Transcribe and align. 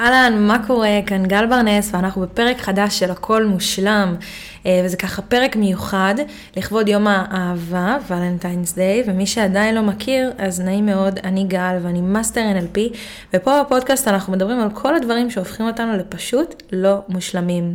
אהלן, 0.00 0.46
מה 0.46 0.66
קורה? 0.66 0.98
כאן 1.06 1.26
גל 1.26 1.46
ברנס, 1.46 1.90
ואנחנו 1.94 2.22
בפרק 2.22 2.58
חדש 2.58 2.98
של 2.98 3.10
הכל 3.10 3.44
מושלם. 3.44 4.16
אה, 4.66 4.82
וזה 4.84 4.96
ככה 4.96 5.22
פרק 5.22 5.56
מיוחד 5.56 6.14
לכבוד 6.56 6.88
יום 6.88 7.06
האהבה, 7.06 7.96
Valentine's 8.08 8.74
Day, 8.74 9.02
ומי 9.06 9.26
שעדיין 9.26 9.74
לא 9.74 9.82
מכיר, 9.82 10.32
אז 10.38 10.60
נעים 10.60 10.86
מאוד, 10.86 11.18
אני 11.24 11.44
גל 11.44 11.76
ואני 11.82 12.00
מאסטר 12.00 12.40
NLP, 12.40 12.96
ופה 13.34 13.62
בפודקאסט 13.62 14.08
אנחנו 14.08 14.32
מדברים 14.32 14.60
על 14.60 14.70
כל 14.70 14.94
הדברים 14.94 15.30
שהופכים 15.30 15.66
אותנו 15.66 15.96
לפשוט 15.96 16.62
לא 16.72 16.98
מושלמים. 17.08 17.74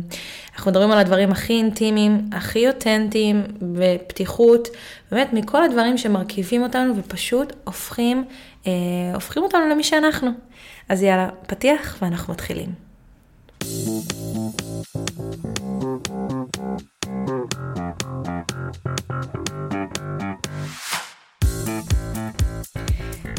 אנחנו 0.54 0.70
מדברים 0.70 0.90
על 0.90 0.98
הדברים 0.98 1.30
הכי 1.30 1.52
אינטימיים, 1.52 2.20
הכי 2.32 2.68
אותנטיים, 2.68 3.42
בפתיחות, 3.62 4.68
באמת 5.12 5.32
מכל 5.32 5.64
הדברים 5.64 5.98
שמרכיבים 5.98 6.62
אותנו 6.62 6.96
ופשוט 6.96 7.52
הופכים, 7.64 8.24
אה, 8.66 8.72
הופכים 9.14 9.42
אותנו 9.42 9.68
למי 9.70 9.82
שאנחנו. 9.82 10.30
אז 10.92 11.02
יאללה, 11.02 11.28
פתיח 11.46 11.98
ואנחנו 12.02 12.32
מתחילים. 12.32 12.72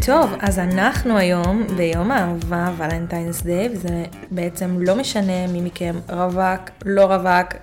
טוב, 0.05 0.31
אז 0.39 0.59
אנחנו 0.59 1.17
היום 1.17 1.63
ביום 1.77 2.11
האהבה, 2.11 2.71
ולנטיינס 2.77 3.43
דיי, 3.43 3.69
וזה 3.69 4.05
בעצם 4.31 4.77
לא 4.79 4.95
משנה 4.95 5.47
מי 5.47 5.61
מכם 5.61 5.95
רווק, 6.09 6.69
לא 6.85 7.05
רווק, 7.05 7.53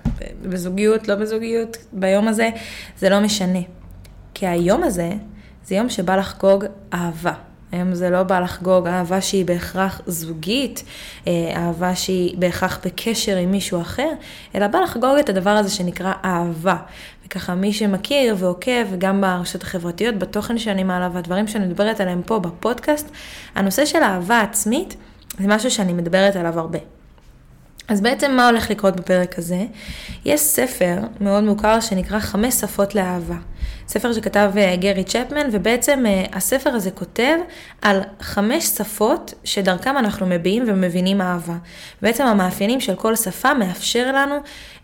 בזוגיות, 0.41 1.07
לא 1.07 1.15
בזוגיות, 1.15 1.77
ביום 1.93 2.27
הזה, 2.27 2.49
זה 2.97 3.09
לא 3.09 3.19
משנה. 3.19 3.59
כי 4.33 4.47
היום 4.47 4.83
הזה, 4.83 5.11
זה 5.65 5.75
יום 5.75 5.89
שבא 5.89 6.15
לחגוג 6.15 6.65
אהבה. 6.93 7.50
היום 7.71 7.93
זה 7.93 8.09
לא 8.09 8.23
בא 8.23 8.39
לחגוג 8.39 8.87
אהבה 8.87 9.21
שהיא 9.21 9.45
בהכרח 9.45 10.01
זוגית, 10.07 10.83
אה, 11.27 11.53
אהבה 11.55 11.95
שהיא 11.95 12.37
בהכרח 12.37 12.79
בקשר 12.85 13.37
עם 13.37 13.51
מישהו 13.51 13.81
אחר, 13.81 14.09
אלא 14.55 14.67
בא 14.67 14.79
לחגוג 14.79 15.17
את 15.19 15.29
הדבר 15.29 15.49
הזה 15.49 15.69
שנקרא 15.69 16.13
אהבה. 16.25 16.75
וככה 17.25 17.55
מי 17.55 17.73
שמכיר 17.73 18.35
ועוקב, 18.39 18.95
גם 18.97 19.21
ברשתות 19.21 19.63
החברתיות, 19.63 20.15
בתוכן 20.15 20.57
שאני 20.57 20.83
מעלה 20.83 21.09
והדברים 21.13 21.47
שאני 21.47 21.65
מדברת 21.65 22.01
עליהם 22.01 22.21
פה 22.25 22.39
בפודקאסט, 22.39 23.11
הנושא 23.55 23.85
של 23.85 24.03
אהבה 24.03 24.41
עצמית 24.41 24.95
זה 25.39 25.47
משהו 25.47 25.71
שאני 25.71 25.93
מדברת 25.93 26.35
עליו 26.35 26.59
הרבה. 26.59 26.79
אז 27.87 28.01
בעצם 28.01 28.31
מה 28.31 28.47
הולך 28.47 28.71
לקרות 28.71 28.95
בפרק 28.95 29.39
הזה? 29.39 29.65
יש 30.25 30.41
ספר 30.41 30.95
מאוד 31.21 31.43
מוכר 31.43 31.79
שנקרא 31.79 32.19
חמש 32.19 32.53
שפות 32.53 32.95
לאהבה. 32.95 33.35
ספר 33.87 34.13
שכתב 34.13 34.51
אה, 34.57 34.75
גרי 34.75 35.03
צ'פמן, 35.03 35.49
ובעצם 35.51 36.05
אה, 36.05 36.25
הספר 36.33 36.69
הזה 36.69 36.91
כותב 36.91 37.35
על 37.81 38.01
חמש 38.21 38.65
שפות 38.65 39.33
שדרכם 39.43 39.97
אנחנו 39.97 40.25
מביעים 40.27 40.63
ומבינים 40.67 41.21
אהבה. 41.21 41.55
בעצם 42.01 42.25
המאפיינים 42.25 42.79
של 42.79 42.95
כל 42.95 43.15
שפה 43.15 43.53
מאפשר 43.53 44.11
לנו 44.15 44.35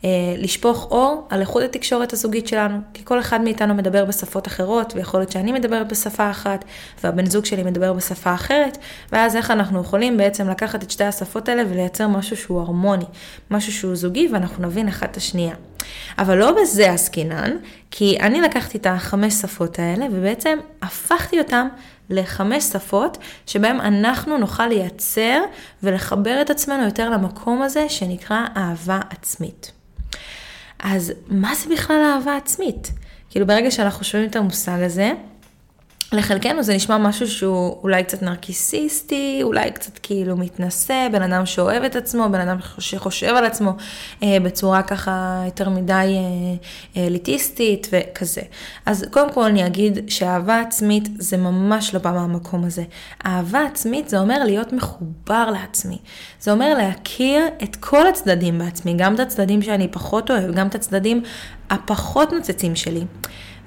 אה, 0.05 0.09
לשפוך 0.37 0.87
אור 0.91 1.27
על 1.29 1.41
איכות 1.41 1.63
התקשורת 1.63 2.13
הזוגית 2.13 2.47
שלנו, 2.47 2.77
כי 2.93 3.05
כל 3.05 3.19
אחד 3.19 3.41
מאיתנו 3.41 3.73
מדבר 3.73 4.05
בשפות 4.05 4.47
אחרות, 4.47 4.93
ויכול 4.95 5.19
להיות 5.19 5.31
שאני 5.31 5.51
מדברת 5.51 5.87
בשפה 5.87 6.29
אחת, 6.29 6.65
והבן 7.03 7.25
זוג 7.25 7.45
שלי 7.45 7.63
מדבר 7.63 7.93
בשפה 7.93 8.33
אחרת, 8.33 8.77
ואז 9.11 9.35
איך 9.35 9.51
אנחנו 9.51 9.81
יכולים 9.81 10.17
בעצם 10.17 10.49
לקחת 10.49 10.83
את 10.83 10.91
שתי 10.91 11.03
השפות 11.03 11.49
האלה 11.49 11.63
ולייצר 11.69 12.07
משהו 12.07 12.37
שהוא 12.37 12.61
הרמוני, 12.61 13.05
משהו 13.51 13.73
שהוא 13.73 13.95
זוגי, 13.95 14.27
ואנחנו 14.33 14.67
נבין 14.67 14.87
אחת 14.87 15.11
את 15.11 15.17
השנייה. 15.17 15.55
אבל 16.17 16.37
לא 16.37 16.51
בזה 16.61 16.91
עסקינן, 16.91 17.57
כי 17.91 18.17
אני 18.19 18.41
לקחתי 18.41 18.77
את 18.77 18.85
החמש 18.85 19.33
שפות 19.33 19.79
האלה, 19.79 20.05
ובעצם 20.11 20.59
הפכתי 20.81 21.39
אותן 21.39 21.67
לחמש 22.09 22.63
שפות 22.63 23.17
שבהן 23.45 23.79
אנחנו 23.79 24.37
נוכל 24.37 24.67
לייצר 24.67 25.41
ולחבר 25.83 26.41
את 26.41 26.49
עצמנו 26.49 26.83
יותר 26.83 27.09
למקום 27.09 27.61
הזה 27.61 27.89
שנקרא 27.89 28.45
אהבה 28.57 28.99
עצמית. 29.09 29.71
אז 30.79 31.13
מה 31.27 31.55
זה 31.55 31.69
בכלל 31.73 32.01
אהבה 32.15 32.37
עצמית? 32.37 32.91
כאילו 33.29 33.47
ברגע 33.47 33.71
שאנחנו 33.71 34.05
שומעים 34.05 34.29
את 34.29 34.35
המושג 34.35 34.81
הזה, 34.81 35.11
לחלקנו 36.11 36.63
זה 36.63 36.75
נשמע 36.75 36.97
משהו 36.97 37.27
שהוא 37.27 37.77
אולי 37.83 38.03
קצת 38.03 38.21
נרקיסיסטי, 38.21 39.39
אולי 39.43 39.71
קצת 39.71 39.99
כאילו 40.03 40.37
מתנשא, 40.37 41.07
בן 41.11 41.21
אדם 41.21 41.45
שאוהב 41.45 41.83
את 41.83 41.95
עצמו, 41.95 42.29
בן 42.31 42.39
אדם 42.39 42.57
שחושב 42.79 43.27
על 43.35 43.45
עצמו 43.45 43.71
אה, 44.23 44.37
בצורה 44.43 44.81
ככה 44.81 45.41
יותר 45.45 45.69
מדי 45.69 46.17
אה, 46.97 47.05
אליטיסטית 47.05 47.87
וכזה. 47.91 48.41
אז 48.85 49.05
קודם 49.11 49.33
כל 49.33 49.43
אני 49.43 49.65
אגיד 49.65 50.09
שאהבה 50.09 50.59
עצמית 50.61 51.09
זה 51.19 51.37
ממש 51.37 51.93
לא 51.93 51.99
בא 51.99 52.11
מהמקום 52.11 52.63
הזה. 52.63 52.83
אהבה 53.25 53.61
עצמית 53.61 54.09
זה 54.09 54.19
אומר 54.19 54.43
להיות 54.43 54.73
מחובר 54.73 55.49
לעצמי. 55.51 55.97
זה 56.39 56.51
אומר 56.51 56.73
להכיר 56.77 57.45
את 57.63 57.75
כל 57.75 58.07
הצדדים 58.07 58.59
בעצמי, 58.59 58.93
גם 58.97 59.15
את 59.15 59.19
הצדדים 59.19 59.61
שאני 59.61 59.87
פחות 59.87 60.31
אוהב, 60.31 60.55
גם 60.55 60.67
את 60.67 60.75
הצדדים 60.75 61.21
הפחות 61.69 62.33
נוצצים 62.33 62.75
שלי. 62.75 63.03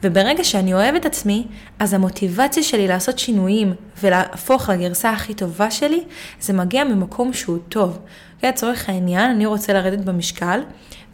וברגע 0.03 0.45
שאני 0.45 0.75
אוהב 0.75 0.95
את 0.95 1.07
עצמי, 1.07 1.47
אז 1.79 1.95
המוטיבציה 1.95 2.63
שלי 2.63 2.89
לעשות 2.89 3.19
שינויים 3.19 3.75
ולהפוך 4.03 4.69
לגרסה 4.69 5.11
הכי 5.11 5.35
טובה 5.35 5.71
שלי, 5.71 6.05
זה 6.41 6.53
מגיע 6.53 6.85
ממקום 6.85 7.33
שהוא 7.33 7.59
טוב. 7.69 7.99
לצורך 8.43 8.89
העניין, 8.89 9.31
אני 9.31 9.47
רוצה 9.47 9.73
לרדת 9.73 10.05
במשקל, 10.05 10.61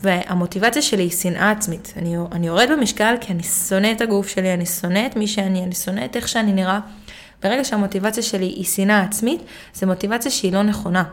והמוטיבציה 0.03 0.83
שלי 0.83 1.03
היא 1.03 1.11
שנאה 1.11 1.51
עצמית. 1.51 1.93
אני, 1.97 2.17
אני 2.33 2.47
יורד 2.47 2.69
במשקל 2.73 3.15
כי 3.21 3.33
אני 3.33 3.43
שונא 3.43 3.93
את 3.93 4.01
הגוף 4.01 4.29
שלי, 4.29 4.55
אני 4.55 4.67
שונא 4.67 5.07
את 5.07 5.17
מי 5.17 5.27
שאני, 5.27 5.65
אני 5.65 5.75
שונא 5.75 6.05
את 6.05 6.17
איך 6.17 6.29
שאני 6.29 6.53
נראה. 6.53 6.81
ברגע 7.43 7.65
שהמוטיבציה 7.65 8.23
שלי 8.23 8.47
היא 8.47 8.65
שנאה 8.65 9.03
עצמית, 9.03 9.41
זו 9.75 9.87
מוטיבציה 9.87 10.31
שהיא 10.31 10.53
לא 10.53 10.63
נכונה. 10.63 11.05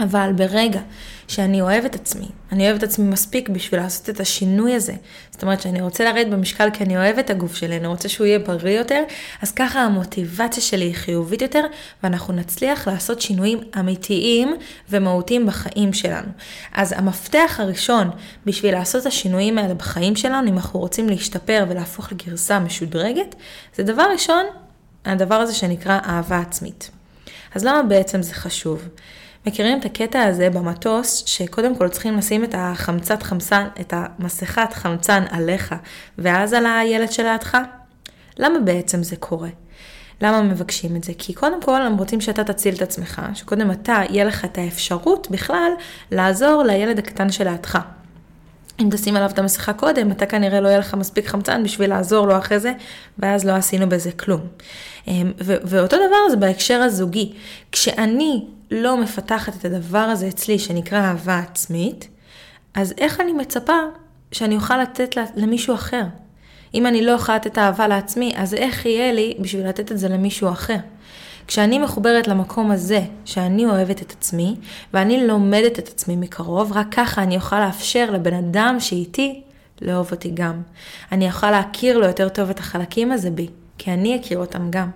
אבל 0.00 0.32
ברגע 0.36 0.80
שאני 1.28 1.60
אוהב 1.60 1.84
את 1.84 1.94
עצמי, 1.94 2.28
אני 2.52 2.66
אוהב 2.66 2.76
את 2.76 2.82
עצמי 2.82 3.08
מספיק 3.08 3.48
בשביל 3.48 3.80
לעשות 3.80 4.10
את 4.10 4.20
השינוי 4.20 4.74
הזה, 4.74 4.92
זאת 5.30 5.42
אומרת 5.42 5.62
שאני 5.62 5.80
רוצה 5.80 6.04
לרדת 6.04 6.26
במשקל 6.32 6.70
כי 6.72 6.84
אני 6.84 6.96
אוהב 6.96 7.18
את 7.18 7.30
הגוף 7.30 7.54
שלי, 7.54 7.76
אני 7.76 7.86
רוצה 7.86 8.08
שהוא 8.08 8.26
יהיה 8.26 8.38
בריא 8.38 8.78
יותר, 8.78 9.02
אז 9.42 9.52
ככה 9.52 9.80
המוטיבציה 9.80 10.62
שלי 10.62 10.84
היא 10.84 10.94
חיובית 10.94 11.42
יותר, 11.42 11.64
ואנחנו 12.02 12.34
נצליח 12.34 12.88
לעשות 12.88 13.20
שינויים 13.20 13.60
אמיתיים 13.78 14.56
ומהותיים 14.90 15.46
בחיים 15.46 15.92
שלנו. 15.92 16.28
אז 16.74 16.92
המפתח 16.92 17.56
הראשון 17.58 18.10
בשביל 18.46 18.74
לעשות 18.74 19.02
את 19.02 19.06
השינויים 19.06 19.58
האלה 19.58 19.74
בחיים 19.74 20.16
שלנו, 20.16 20.48
אם 20.48 20.54
אנחנו 20.54 20.80
רוצים 20.80 21.08
להשתפר 21.08 21.64
ולהפוך 21.68 22.12
לגרסה 22.12 22.58
משודרגת, 22.58 23.34
זה 23.76 23.82
דבר 23.82 24.06
ראשון, 24.12 24.44
הדבר 25.04 25.34
הזה 25.34 25.54
שנקרא 25.54 25.98
אהבה 26.06 26.38
עצמית. 26.38 26.90
אז 27.54 27.64
למה 27.64 27.82
בעצם 27.82 28.22
זה 28.22 28.34
חשוב? 28.34 28.88
מכירים 29.46 29.80
את 29.80 29.84
הקטע 29.84 30.22
הזה 30.22 30.50
במטוס, 30.50 31.22
שקודם 31.26 31.76
כל 31.76 31.88
צריכים 31.88 32.16
לשים 32.16 32.44
את 32.44 32.54
החמצת 32.58 33.22
חמצן, 33.22 33.66
את 33.80 33.94
המסכת 33.96 34.72
חמצן 34.72 35.24
עליך, 35.30 35.74
ואז 36.18 36.52
על 36.52 36.66
הילד 36.66 37.12
שלידך? 37.12 37.58
למה 38.38 38.58
בעצם 38.58 39.02
זה 39.02 39.16
קורה? 39.16 39.48
למה 40.20 40.42
מבקשים 40.42 40.96
את 40.96 41.04
זה? 41.04 41.12
כי 41.18 41.32
קודם 41.32 41.62
כל 41.62 41.82
הם 41.82 41.96
רוצים 41.96 42.20
שאתה 42.20 42.44
תציל 42.44 42.74
את 42.74 42.82
עצמך, 42.82 43.22
שקודם 43.34 43.70
אתה, 43.70 44.02
יהיה 44.10 44.24
לך 44.24 44.44
את 44.44 44.58
האפשרות 44.58 45.30
בכלל 45.30 45.72
לעזור 46.10 46.62
לילד 46.62 46.98
הקטן 46.98 47.32
שלידך. 47.32 47.78
אם 48.80 48.88
תשים 48.90 49.16
עליו 49.16 49.30
את 49.30 49.38
המסכה 49.38 49.72
קודם, 49.72 50.10
אתה 50.10 50.26
כנראה 50.26 50.60
לא 50.60 50.68
יהיה 50.68 50.78
לך 50.78 50.94
מספיק 50.94 51.26
חמצן 51.26 51.62
בשביל 51.62 51.90
לעזור 51.90 52.26
לו 52.26 52.38
אחרי 52.38 52.60
זה, 52.60 52.72
ואז 53.18 53.44
לא 53.44 53.52
עשינו 53.52 53.88
בזה 53.88 54.12
כלום. 54.12 54.40
אמ, 55.08 55.32
ואותו 55.40 55.96
דבר 55.96 56.30
זה 56.30 56.36
בהקשר 56.36 56.80
הזוגי. 56.80 57.32
כשאני 57.72 58.44
לא 58.70 58.96
מפתחת 58.96 59.56
את 59.56 59.64
הדבר 59.64 59.98
הזה 59.98 60.28
אצלי, 60.28 60.58
שנקרא 60.58 60.98
אהבה 60.98 61.38
עצמית, 61.38 62.08
אז 62.74 62.94
איך 62.98 63.20
אני 63.20 63.32
מצפה 63.32 63.78
שאני 64.32 64.56
אוכל 64.56 64.82
לתת 64.82 65.14
למישהו 65.36 65.74
אחר? 65.74 66.02
אם 66.74 66.86
אני 66.86 67.02
לא 67.02 67.14
אוכל 67.14 67.36
לתת 67.36 67.58
אהבה 67.58 67.88
לעצמי, 67.88 68.32
אז 68.36 68.54
איך 68.54 68.86
יהיה 68.86 69.12
לי 69.12 69.34
בשביל 69.40 69.68
לתת 69.68 69.92
את 69.92 69.98
זה 69.98 70.08
למישהו 70.08 70.48
אחר? 70.48 70.76
כשאני 71.46 71.78
מחוברת 71.78 72.28
למקום 72.28 72.70
הזה, 72.70 73.00
שאני 73.24 73.66
אוהבת 73.66 74.02
את 74.02 74.12
עצמי, 74.12 74.56
ואני 74.94 75.26
לומדת 75.26 75.78
את 75.78 75.88
עצמי 75.88 76.16
מקרוב, 76.16 76.72
רק 76.72 76.86
ככה 76.90 77.22
אני 77.22 77.36
אוכל 77.36 77.60
לאפשר 77.60 78.10
לבן 78.10 78.34
אדם 78.34 78.76
שאיתי 78.80 79.42
לאהוב 79.82 80.08
אותי 80.10 80.30
גם. 80.34 80.62
אני 81.12 81.26
אוכל 81.26 81.50
להכיר 81.50 81.98
לו 81.98 82.06
יותר 82.06 82.28
טוב 82.28 82.50
את 82.50 82.58
החלקים 82.58 83.12
הזה 83.12 83.30
בי, 83.30 83.48
כי 83.78 83.90
אני 83.90 84.20
אכיר 84.20 84.38
אותם 84.38 84.70
גם. 84.70 84.90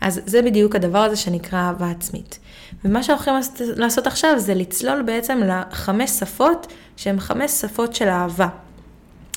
אז 0.00 0.20
זה 0.26 0.42
בדיוק 0.42 0.76
הדבר 0.76 0.98
הזה 0.98 1.16
שנקרא 1.16 1.58
אהבה 1.58 1.90
עצמית. 1.90 2.38
ומה 2.84 3.02
שאנחנו 3.02 3.32
הולכים 3.32 3.68
לעשות 3.76 4.06
עכשיו 4.06 4.38
זה 4.38 4.54
לצלול 4.54 5.02
בעצם 5.02 5.40
לחמש 5.46 6.10
שפות 6.10 6.72
שהן 6.96 7.20
חמש 7.20 7.50
שפות 7.50 7.94
של 7.94 8.08
אהבה. 8.08 8.48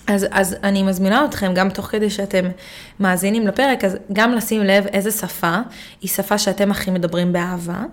אז, 0.07 0.25
אז 0.31 0.55
אני 0.63 0.83
מזמינה 0.83 1.25
אתכם, 1.25 1.53
גם 1.53 1.69
תוך 1.69 1.85
כדי 1.85 2.09
שאתם 2.09 2.45
מאזינים 2.99 3.47
לפרק, 3.47 3.83
אז 3.83 3.97
גם 4.13 4.33
לשים 4.33 4.61
לב 4.61 4.87
איזה 4.87 5.11
שפה 5.11 5.57
היא 6.01 6.09
שפה 6.09 6.37
שאתם 6.37 6.71
הכי 6.71 6.91
מדברים 6.91 7.33
באהבה. 7.33 7.83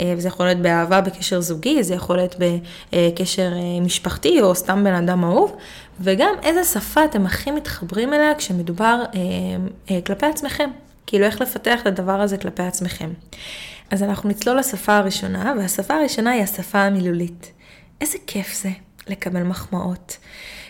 אה, 0.00 0.14
וזה 0.16 0.28
יכול 0.28 0.46
להיות 0.46 0.58
באהבה 0.58 1.00
בקשר 1.00 1.40
זוגי, 1.40 1.82
זה 1.82 1.94
יכול 1.94 2.16
להיות 2.16 2.36
בקשר 2.38 3.52
אה, 3.52 3.80
משפחתי 3.80 4.42
או 4.42 4.54
סתם 4.54 4.84
בן 4.84 4.94
אדם 4.94 5.24
אהוב, 5.24 5.56
וגם 6.00 6.34
איזה 6.42 6.64
שפה 6.64 7.04
אתם 7.04 7.26
הכי 7.26 7.50
מתחברים 7.50 8.12
אליה 8.12 8.34
כשמדובר 8.34 9.02
אה, 9.90 10.00
כלפי 10.06 10.26
עצמכם. 10.26 10.70
כאילו 11.06 11.24
איך 11.24 11.40
לפתח 11.40 11.80
את 11.80 11.86
הדבר 11.86 12.20
הזה 12.20 12.36
כלפי 12.36 12.62
עצמכם. 12.62 13.10
אז 13.90 14.02
אנחנו 14.02 14.28
נצלול 14.28 14.58
לשפה 14.58 14.96
הראשונה, 14.96 15.54
והשפה 15.58 15.94
הראשונה 15.94 16.30
היא 16.30 16.42
השפה 16.42 16.78
המילולית. 16.78 17.52
איזה 18.00 18.18
כיף 18.26 18.62
זה 18.62 18.70
לקבל 19.08 19.42
מחמאות. 19.42 20.16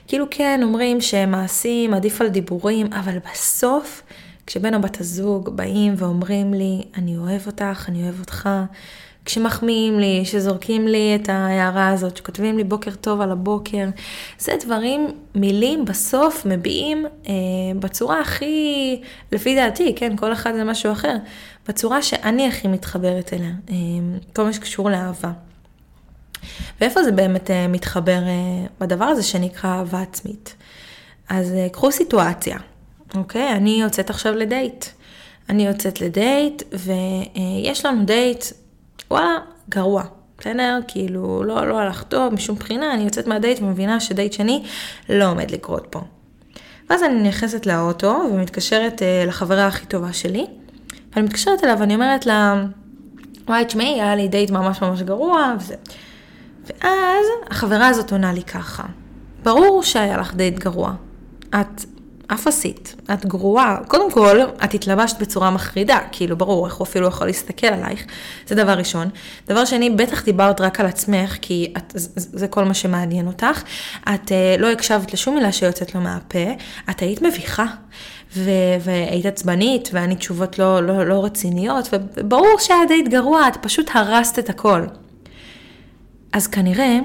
כאילו 0.06 0.26
כן, 0.30 0.60
אומרים 0.62 1.00
שמעשים 1.00 1.94
עדיף 1.94 2.20
על 2.20 2.28
דיבורים, 2.28 2.86
אבל 2.92 3.18
בסוף, 3.32 4.02
כשבן 4.46 4.74
או 4.74 4.80
בת 4.80 5.00
הזוג 5.00 5.56
באים 5.56 5.94
ואומרים 5.96 6.54
לי, 6.54 6.82
אני 6.96 7.16
אוהב 7.16 7.46
אותך, 7.46 7.84
אני 7.88 8.02
אוהב 8.02 8.20
אותך, 8.20 8.48
כשמחמיאים 9.24 10.00
לי, 10.00 10.24
שזורקים 10.24 10.88
לי 10.88 11.18
את 11.22 11.28
ההערה 11.28 11.88
הזאת, 11.88 12.16
שכותבים 12.16 12.56
לי 12.56 12.64
בוקר 12.64 12.90
טוב 12.90 13.20
על 13.20 13.32
הבוקר, 13.32 13.88
זה 14.38 14.52
דברים, 14.64 15.06
מילים 15.34 15.84
בסוף 15.84 16.46
מביעים 16.46 17.06
אה, 17.28 17.32
בצורה 17.78 18.20
הכי, 18.20 19.00
לפי 19.32 19.54
דעתי, 19.54 19.94
כן, 19.96 20.16
כל 20.16 20.32
אחד 20.32 20.52
זה 20.54 20.64
משהו 20.64 20.92
אחר, 20.92 21.16
בצורה 21.68 22.02
שאני 22.02 22.48
הכי 22.48 22.68
מתחברת 22.68 23.32
אליה, 23.32 23.50
אה, 23.70 23.74
כל 24.32 24.44
מה 24.44 24.52
שקשור 24.52 24.90
לאהבה. 24.90 25.32
ואיפה 26.80 27.02
זה 27.02 27.12
באמת 27.12 27.50
אה, 27.50 27.68
מתחבר 27.68 28.22
אה, 28.26 28.66
בדבר 28.80 29.04
הזה 29.04 29.22
שנקרא 29.22 29.70
אהבה 29.70 30.02
עצמית? 30.02 30.54
אז 31.28 31.52
אה, 31.52 31.68
קחו 31.72 31.92
סיטואציה, 31.92 32.58
אוקיי? 33.14 33.52
אני 33.52 33.80
יוצאת 33.80 34.10
עכשיו 34.10 34.34
לדייט. 34.34 34.84
אני 35.48 35.66
יוצאת 35.66 36.00
לדייט, 36.00 36.62
ויש 36.72 37.86
לנו 37.86 38.04
דייט 38.04 38.44
וואלה, 39.10 39.38
גרוע. 39.68 40.02
בסדר? 40.38 40.78
כאילו, 40.88 41.44
לא, 41.44 41.68
לא 41.68 41.78
הלך 41.78 42.02
טוב 42.02 42.34
משום 42.34 42.56
בחינה, 42.56 42.94
אני 42.94 43.04
יוצאת 43.04 43.26
מהדייט 43.26 43.60
ומבינה 43.60 44.00
שדייט 44.00 44.32
שני 44.32 44.62
לא 45.08 45.30
עומד 45.30 45.50
לקרות 45.50 45.86
פה. 45.90 46.00
ואז 46.90 47.02
אני 47.02 47.28
נכנסת 47.28 47.66
לאוטו 47.66 48.22
ומתקשרת 48.32 49.02
לחברה 49.26 49.66
הכי 49.66 49.86
טובה 49.86 50.12
שלי, 50.12 50.46
ואני 51.16 51.26
מתקשרת 51.26 51.64
אליו 51.64 51.76
ואני 51.80 51.94
אומרת 51.94 52.26
לה, 52.26 52.64
וואי, 53.48 53.64
תשמעי, 53.64 54.00
היה 54.00 54.14
לי 54.14 54.28
דייט 54.28 54.50
ממש 54.50 54.82
ממש 54.82 55.02
גרוע, 55.02 55.54
וזה. 55.60 55.74
ואז 56.66 57.26
החברה 57.50 57.88
הזאת 57.88 58.12
עונה 58.12 58.32
לי 58.32 58.42
ככה, 58.42 58.82
ברור 59.42 59.82
שהיה 59.82 60.16
לך 60.16 60.34
דייט 60.34 60.58
גרוע. 60.58 60.92
את 61.54 61.84
אפסית, 62.28 62.96
את 63.14 63.26
גרועה. 63.26 63.78
קודם 63.88 64.10
כל, 64.10 64.40
את 64.64 64.74
התלבשת 64.74 65.20
בצורה 65.20 65.50
מחרידה, 65.50 65.98
כאילו 66.12 66.36
ברור, 66.36 66.66
איך 66.66 66.74
הוא 66.74 66.84
אפילו 66.84 67.06
יכול 67.06 67.26
להסתכל 67.26 67.66
עלייך, 67.66 68.04
זה 68.46 68.54
דבר 68.54 68.72
ראשון. 68.72 69.08
דבר 69.48 69.64
שני, 69.64 69.90
בטח 69.90 70.24
דיברת 70.24 70.60
רק 70.60 70.80
על 70.80 70.86
עצמך, 70.86 71.36
כי 71.40 71.72
את, 71.76 71.92
זה 72.14 72.48
כל 72.48 72.64
מה 72.64 72.74
שמעניין 72.74 73.26
אותך. 73.26 73.62
את 74.14 74.28
uh, 74.28 74.60
לא 74.60 74.70
הקשבת 74.70 75.12
לשום 75.12 75.34
מילה 75.34 75.52
שיוצאת 75.52 75.94
לו 75.94 76.00
מהפה, 76.00 76.52
את 76.90 77.00
היית 77.00 77.22
מביכה. 77.22 77.66
ו- 78.38 78.80
והיית 78.80 79.26
עצבנית, 79.26 79.88
ואני 79.92 80.16
תשובות 80.16 80.58
לא, 80.58 80.82
לא, 80.82 81.06
לא 81.06 81.24
רציניות, 81.24 81.88
וברור 81.92 82.56
שהיה 82.58 82.86
די 82.88 83.02
גרוע, 83.02 83.48
את 83.48 83.56
פשוט 83.56 83.90
הרסת 83.94 84.38
את 84.38 84.50
הכל. 84.50 84.86
אז 86.32 86.46
כנראה 86.46 86.98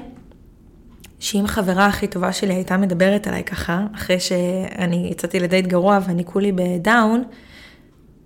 שאם 1.18 1.44
החברה 1.44 1.86
הכי 1.86 2.06
טובה 2.06 2.32
שלי 2.32 2.54
הייתה 2.54 2.76
מדברת 2.76 3.26
עליי 3.26 3.44
ככה, 3.44 3.86
אחרי 3.94 4.20
שאני 4.20 5.08
יצאתי 5.10 5.40
לדייט 5.40 5.66
גרוע 5.66 5.98
ואני 6.06 6.24
כולי 6.24 6.52
בדאון, 6.52 7.24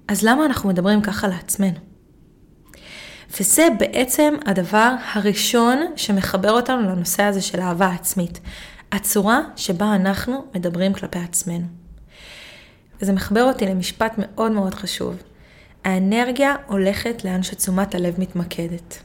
אז 0.08 0.22
למה 0.22 0.46
אנחנו 0.46 0.68
מדברים 0.68 1.00
ככה 1.00 1.28
לעצמנו? 1.28 1.78
וזה 3.40 3.68
בעצם 3.78 4.34
הדבר 4.46 4.94
הראשון 5.12 5.78
שמחבר 5.96 6.50
אותנו 6.50 6.82
לנושא 6.82 7.22
הזה 7.22 7.42
של 7.42 7.60
אהבה 7.60 7.86
עצמית. 7.86 8.40
הצורה 8.92 9.40
שבה 9.56 9.94
אנחנו 9.94 10.44
מדברים 10.54 10.92
כלפי 10.92 11.18
עצמנו. 11.18 11.85
וזה 13.00 13.12
מחבר 13.12 13.42
אותי 13.42 13.66
למשפט 13.66 14.14
מאוד 14.18 14.52
מאוד 14.52 14.74
חשוב. 14.74 15.16
האנרגיה 15.84 16.54
הולכת 16.66 17.24
לאן 17.24 17.42
שתשומת 17.42 17.94
הלב 17.94 18.14
מתמקדת. 18.18 18.98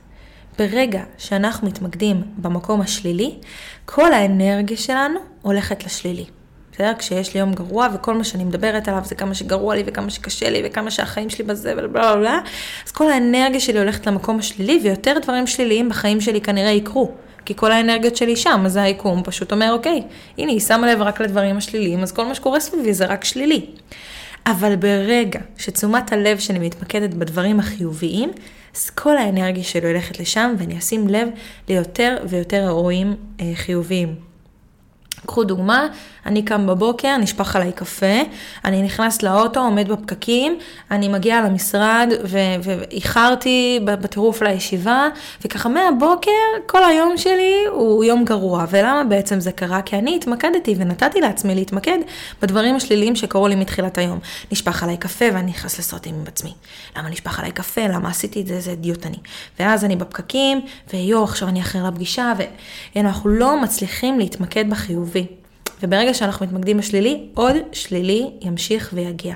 ברגע 0.59 1.03
שאנחנו 1.17 1.67
מתמקדים 1.67 2.23
במקום 2.37 2.81
השלילי, 2.81 3.35
כל 3.85 4.13
האנרגיה 4.13 4.77
שלנו 4.77 5.19
הולכת 5.41 5.85
לשלילי. 5.85 6.25
בסדר? 6.71 6.93
כשיש 6.97 7.33
לי 7.33 7.39
יום 7.39 7.53
גרוע 7.53 7.87
וכל 7.93 8.13
מה 8.13 8.23
שאני 8.23 8.43
מדברת 8.43 8.87
עליו 8.87 9.01
זה 9.05 9.15
כמה 9.15 9.33
שגרוע 9.33 9.75
לי 9.75 9.83
וכמה 9.85 10.09
שקשה 10.09 10.49
לי 10.49 10.61
וכמה 10.65 10.91
שהחיים 10.91 11.29
שלי 11.29 11.45
בזה 11.45 11.73
ובלה 11.73 11.87
בלה 11.87 12.15
בלה, 12.15 12.39
אז 12.85 12.91
כל 12.91 13.11
האנרגיה 13.11 13.59
שלי 13.59 13.79
הולכת 13.79 14.07
למקום 14.07 14.39
השלילי 14.39 14.79
ויותר 14.83 15.17
דברים 15.21 15.47
שליליים 15.47 15.89
בחיים 15.89 16.21
שלי 16.21 16.41
כנראה 16.41 16.71
יקרו. 16.71 17.11
כי 17.45 17.55
כל 17.55 17.71
האנרגיות 17.71 18.15
שלי 18.15 18.35
שם, 18.35 18.63
אז 18.65 18.75
היקום 18.75 19.23
פשוט 19.23 19.51
אומר, 19.51 19.71
אוקיי, 19.73 20.01
הנה, 20.37 20.51
היא 20.51 20.59
שמה 20.59 20.93
לב 20.93 21.01
רק 21.01 21.21
לדברים 21.21 21.57
השליליים, 21.57 21.99
אז 21.99 22.11
כל 22.11 22.25
מה 22.25 22.35
שקורה 22.35 22.59
סביבי 22.59 22.93
זה 22.93 23.05
רק 23.05 23.23
שלילי. 23.23 23.65
אבל 24.45 24.75
ברגע 24.75 25.39
שתשומת 25.57 26.13
הלב 26.13 26.39
שלי 26.39 26.59
מתמקדת 26.59 27.13
בדברים 27.13 27.59
החיוביים, 27.59 28.31
אז 28.75 28.89
כל 28.89 29.17
האנרגיה 29.17 29.63
שלי 29.63 29.87
הולכת 29.87 30.19
לשם 30.19 30.55
ואני 30.57 30.77
אשים 30.77 31.07
לב 31.07 31.27
ליותר 31.69 32.17
ויותר 32.27 32.63
אירועים 32.63 33.15
אה, 33.41 33.51
חיוביים. 33.55 34.30
קחו 35.25 35.43
דוגמה, 35.43 35.87
אני 36.25 36.45
קם 36.45 36.67
בבוקר, 36.67 37.17
נשפך 37.17 37.55
עליי 37.55 37.71
קפה, 37.71 38.21
אני 38.65 38.81
נכנס 38.81 39.23
לאוטו, 39.23 39.59
עומד 39.59 39.91
בפקקים, 39.91 40.57
אני 40.91 41.07
מגיע 41.07 41.41
למשרד 41.41 42.09
ואיחרתי 42.23 43.79
בטירוף 43.83 44.41
לישיבה, 44.41 45.07
וככה 45.45 45.69
מהבוקר 45.69 46.31
כל 46.65 46.83
היום 46.83 47.17
שלי 47.17 47.55
הוא 47.71 48.03
יום 48.03 48.25
גרוע. 48.25 48.65
ולמה 48.69 49.03
בעצם 49.03 49.39
זה 49.39 49.51
קרה? 49.51 49.81
כי 49.81 49.95
אני 49.95 50.15
התמקדתי 50.15 50.75
ונתתי 50.77 51.21
לעצמי 51.21 51.55
להתמקד 51.55 51.97
בדברים 52.41 52.75
השליליים 52.75 53.15
שקרו 53.15 53.47
לי 53.47 53.55
מתחילת 53.55 53.97
היום. 53.97 54.19
נשפך 54.51 54.83
עליי 54.83 54.97
קפה 54.97 55.25
ואני 55.33 55.51
נכנס 55.51 55.79
לסרטים 55.79 56.15
עם 56.15 56.23
עצמי. 56.27 56.53
למה 56.97 57.09
נשפך 57.09 57.39
עליי 57.39 57.51
קפה? 57.51 57.87
למה 57.87 58.09
עשיתי 58.09 58.41
את 58.41 58.47
זה? 58.47 58.59
זה 58.59 58.71
אידיוט 58.71 59.05
אני. 59.05 59.17
ואז 59.59 59.85
אני 59.85 59.95
בפקקים, 59.95 60.61
ויואו, 60.93 61.23
עכשיו 61.23 61.47
אני 61.47 61.61
אחר 61.61 61.87
לפגישה, 61.87 62.33
ואנחנו 62.95 63.29
לא 63.29 63.61
מצליחים 63.61 64.19
להתמקד 64.19 64.69
בחיובי. 65.11 65.27
וברגע 65.83 66.13
שאנחנו 66.13 66.45
מתמקדים 66.45 66.77
בשלילי, 66.77 67.29
עוד 67.33 67.55
שלילי 67.71 68.31
ימשיך 68.41 68.89
ויגיע. 68.93 69.35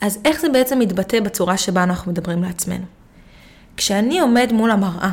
אז 0.00 0.18
איך 0.24 0.40
זה 0.40 0.48
בעצם 0.48 0.78
מתבטא 0.78 1.20
בצורה 1.20 1.56
שבה 1.56 1.82
אנחנו 1.82 2.12
מדברים 2.12 2.42
לעצמנו? 2.42 2.84
כשאני 3.76 4.20
עומד 4.20 4.52
מול 4.52 4.70
המראה, 4.70 5.10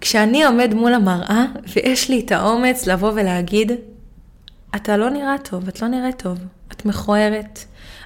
כשאני 0.00 0.44
עומד 0.44 0.74
מול 0.74 0.94
המראה 0.94 1.44
ויש 1.74 2.10
לי 2.10 2.20
את 2.20 2.32
האומץ 2.32 2.86
לבוא 2.86 3.12
ולהגיד, 3.14 3.72
אתה 4.76 4.96
לא 4.96 5.10
נראה 5.10 5.36
טוב, 5.38 5.68
את 5.68 5.82
לא 5.82 5.88
נראית 5.88 6.22
טוב, 6.22 6.38
את 6.72 6.84
מכוערת, 6.84 7.64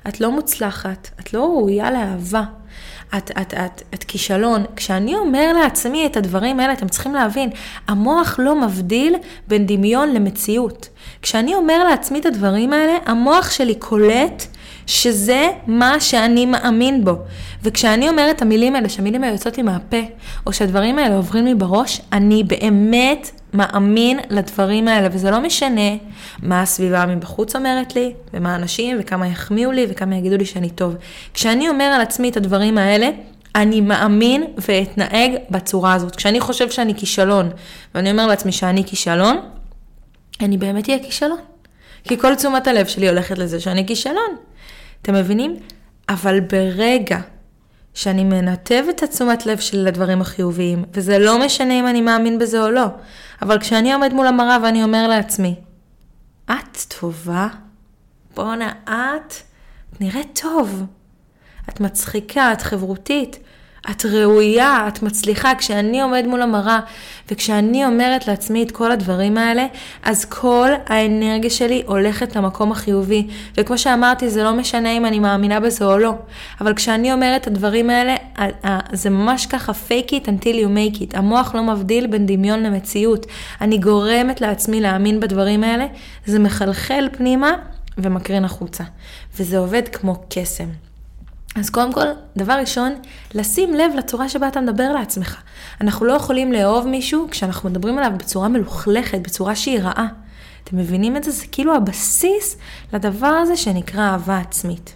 את 0.08 0.20
לא 0.20 0.30
מוצלחת, 0.30 1.10
את 1.20 1.34
לא 1.34 1.44
ראויה 1.44 1.90
לאהבה, 1.90 2.44
את, 3.16 3.30
את, 3.40 3.54
את, 3.54 3.82
את 3.94 4.04
כישלון. 4.04 4.64
כשאני 4.76 5.14
אומר 5.14 5.52
לעצמי 5.62 6.06
את 6.06 6.16
הדברים 6.16 6.60
האלה, 6.60 6.72
אתם 6.72 6.88
צריכים 6.88 7.14
להבין, 7.14 7.50
המוח 7.88 8.36
לא 8.38 8.60
מבדיל 8.60 9.16
בין 9.48 9.66
דמיון 9.66 10.12
למציאות. 10.14 10.88
כשאני 11.22 11.54
אומר 11.54 11.84
לעצמי 11.84 12.18
את 12.20 12.26
הדברים 12.26 12.72
האלה, 12.72 12.92
המוח 13.06 13.50
שלי 13.50 13.74
קולט 13.74 14.46
שזה 14.86 15.48
מה 15.66 16.00
שאני 16.00 16.46
מאמין 16.46 17.04
בו. 17.04 17.16
וכשאני 17.62 18.08
אומרת 18.08 18.36
את 18.36 18.42
המילים 18.42 18.74
האלה, 18.74 18.88
שהמילים 18.88 19.24
האלה 19.24 19.34
יוצאות 19.34 19.56
לי 19.56 19.62
מהפה, 19.62 19.96
או 20.46 20.52
שהדברים 20.52 20.98
האלה 20.98 21.16
עוברים 21.16 21.44
לי 21.44 21.54
בראש, 21.54 22.00
אני 22.12 22.44
באמת 22.44 23.30
מאמין 23.54 24.20
לדברים 24.30 24.88
האלה, 24.88 25.08
וזה 25.12 25.30
לא 25.30 25.40
משנה 25.40 25.96
מה 26.42 26.62
הסביבה 26.62 27.06
מבחוץ 27.06 27.56
אומרת 27.56 27.94
לי, 27.96 28.14
ומה 28.34 28.52
האנשים, 28.52 28.96
וכמה 29.00 29.26
יחמיאו 29.26 29.72
לי, 29.72 29.86
וכמה 29.88 30.16
יגידו 30.16 30.36
לי 30.36 30.44
שאני 30.44 30.70
טוב. 30.70 30.94
כשאני 31.34 31.68
אומר 31.68 31.84
על 31.84 32.00
עצמי 32.00 32.28
את 32.28 32.36
הדברים 32.36 32.78
האלה, 32.78 33.10
אני 33.54 33.80
מאמין 33.80 34.44
ואתנהג 34.68 35.32
בצורה 35.50 35.94
הזאת. 35.94 36.16
כשאני 36.16 36.40
חושב 36.40 36.70
שאני 36.70 36.94
כישלון, 36.94 37.50
ואני 37.94 38.10
אומר 38.10 38.26
לעצמי 38.26 38.52
שאני 38.52 38.84
כישלון, 38.84 39.40
אני 40.40 40.58
באמת 40.58 40.88
אהיה 40.88 41.02
כישלון. 41.02 41.38
כי 42.04 42.18
כל 42.18 42.34
תשומת 42.34 42.66
הלב 42.66 42.86
שלי 42.86 43.08
הולכת 43.08 43.38
לזה 43.38 43.60
שאני 43.60 43.86
כישלון. 43.86 44.36
אתם 45.02 45.14
מבינים? 45.14 45.56
אבל 46.08 46.40
ברגע 46.40 47.18
שאני 47.94 48.24
מנתב 48.24 48.84
את 48.90 49.02
התשומת 49.02 49.46
לב 49.46 49.58
שלי 49.58 49.82
לדברים 49.84 50.20
החיוביים, 50.20 50.84
וזה 50.92 51.18
לא 51.18 51.46
משנה 51.46 51.74
אם 51.80 51.86
אני 51.86 52.00
מאמין 52.00 52.38
בזה 52.38 52.62
או 52.62 52.70
לא, 52.70 52.86
אבל 53.42 53.58
כשאני 53.58 53.92
עומד 53.92 54.12
מול 54.12 54.26
המראה 54.26 54.58
ואני 54.62 54.82
אומר 54.82 55.08
לעצמי, 55.08 55.54
את 56.50 56.78
טובה? 56.98 57.48
בואנה, 58.34 58.72
את, 58.84 59.34
נראית 60.00 60.40
טוב. 60.42 60.84
את 61.68 61.80
מצחיקה, 61.80 62.52
את 62.52 62.62
חברותית, 62.62 63.38
את 63.90 64.06
ראויה, 64.06 64.84
את 64.88 65.02
מצליחה. 65.02 65.52
כשאני 65.58 66.02
עומד 66.02 66.24
מול 66.26 66.42
המראה 66.42 66.80
וכשאני 67.30 67.84
אומרת 67.84 68.28
לעצמי 68.28 68.62
את 68.62 68.70
כל 68.70 68.92
הדברים 68.92 69.38
האלה, 69.38 69.66
אז 70.02 70.24
כל 70.24 70.70
האנרגיה 70.86 71.50
שלי 71.50 71.82
הולכת 71.86 72.36
למקום 72.36 72.72
החיובי. 72.72 73.26
וכמו 73.56 73.78
שאמרתי, 73.78 74.30
זה 74.30 74.42
לא 74.42 74.52
משנה 74.52 74.92
אם 74.92 75.06
אני 75.06 75.18
מאמינה 75.18 75.60
בזה 75.60 75.84
או 75.84 75.98
לא. 75.98 76.14
אבל 76.60 76.74
כשאני 76.74 77.12
אומרת 77.12 77.42
את 77.42 77.46
הדברים 77.46 77.90
האלה, 77.90 78.16
זה 78.92 79.10
ממש 79.10 79.46
ככה 79.46 79.72
fake 79.88 80.10
it 80.10 80.26
until 80.26 80.54
you 80.54 80.68
make 80.76 80.98
it. 80.98 81.18
המוח 81.18 81.54
לא 81.54 81.62
מבדיל 81.62 82.06
בין 82.06 82.26
דמיון 82.26 82.62
למציאות. 82.62 83.26
אני 83.60 83.78
גורמת 83.78 84.40
לעצמי 84.40 84.80
להאמין 84.80 85.20
בדברים 85.20 85.64
האלה, 85.64 85.86
זה 86.26 86.38
מחלחל 86.38 87.08
פנימה 87.12 87.52
ומקרין 87.98 88.44
החוצה. 88.44 88.84
וזה 89.38 89.58
עובד 89.58 89.88
כמו 89.88 90.16
קסם. 90.30 90.68
אז 91.54 91.70
קודם 91.70 91.92
כל, 91.92 92.06
דבר 92.36 92.52
ראשון, 92.52 92.94
לשים 93.34 93.74
לב 93.74 93.92
לצורה 93.98 94.28
שבה 94.28 94.48
אתה 94.48 94.60
מדבר 94.60 94.92
לעצמך. 94.92 95.42
אנחנו 95.80 96.06
לא 96.06 96.12
יכולים 96.12 96.52
לאהוב 96.52 96.86
מישהו 96.86 97.28
כשאנחנו 97.30 97.70
מדברים 97.70 97.98
עליו 97.98 98.12
בצורה 98.18 98.48
מלוכלכת, 98.48 99.18
בצורה 99.20 99.56
שהיא 99.56 99.80
רעה. 99.80 100.06
אתם 100.64 100.76
מבינים 100.76 101.16
את 101.16 101.24
זה? 101.24 101.30
זה 101.30 101.46
כאילו 101.52 101.74
הבסיס 101.74 102.56
לדבר 102.92 103.26
הזה 103.26 103.56
שנקרא 103.56 104.00
אהבה 104.00 104.38
עצמית. 104.38 104.94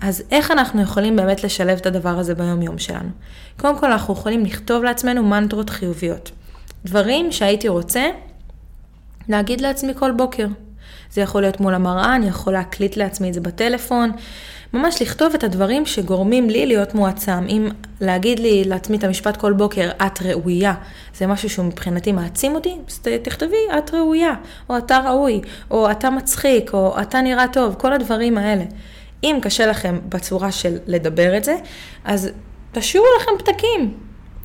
אז 0.00 0.22
איך 0.30 0.50
אנחנו 0.50 0.82
יכולים 0.82 1.16
באמת 1.16 1.44
לשלב 1.44 1.78
את 1.78 1.86
הדבר 1.86 2.18
הזה 2.18 2.34
ביום-יום 2.34 2.78
שלנו? 2.78 3.08
קודם 3.56 3.78
כל, 3.78 3.92
אנחנו 3.92 4.14
יכולים 4.14 4.44
לכתוב 4.44 4.84
לעצמנו 4.84 5.22
מנטרות 5.22 5.70
חיוביות. 5.70 6.30
דברים 6.84 7.32
שהייתי 7.32 7.68
רוצה 7.68 8.10
להגיד 9.28 9.60
לעצמי 9.60 9.92
כל 9.94 10.12
בוקר. 10.12 10.46
זה 11.10 11.20
יכול 11.20 11.42
להיות 11.42 11.60
מול 11.60 11.74
המראה, 11.74 12.16
אני 12.16 12.28
יכול 12.28 12.52
להקליט 12.52 12.96
לעצמי 12.96 13.28
את 13.28 13.34
זה 13.34 13.40
בטלפון. 13.40 14.12
ממש 14.74 15.02
לכתוב 15.02 15.34
את 15.34 15.44
הדברים 15.44 15.86
שגורמים 15.86 16.50
לי 16.50 16.66
להיות 16.66 16.94
מועצם. 16.94 17.46
אם 17.48 17.68
להגיד 18.00 18.38
לי 18.38 18.64
לעצמי 18.64 18.96
את 18.96 19.04
המשפט 19.04 19.36
כל 19.36 19.52
בוקר, 19.52 19.90
את 20.06 20.22
ראויה, 20.22 20.74
זה 21.14 21.26
משהו 21.26 21.50
שהוא 21.50 21.64
מבחינתי 21.66 22.12
מעצים 22.12 22.54
אותי, 22.54 22.76
אז 22.88 23.00
תכתבי, 23.22 23.56
את 23.78 23.94
ראויה, 23.94 24.34
או 24.70 24.78
אתה 24.78 24.98
ראוי, 24.98 25.40
או 25.70 25.90
אתה 25.90 26.10
מצחיק, 26.10 26.72
או 26.72 27.00
אתה 27.02 27.20
נראה 27.20 27.48
טוב, 27.48 27.74
כל 27.74 27.92
הדברים 27.92 28.38
האלה. 28.38 28.64
אם 29.24 29.38
קשה 29.42 29.66
לכם 29.66 29.98
בצורה 30.08 30.52
של 30.52 30.78
לדבר 30.86 31.36
את 31.36 31.44
זה, 31.44 31.56
אז 32.04 32.30
תשאירו 32.72 33.06
לכם 33.20 33.30
פתקים. 33.38 33.94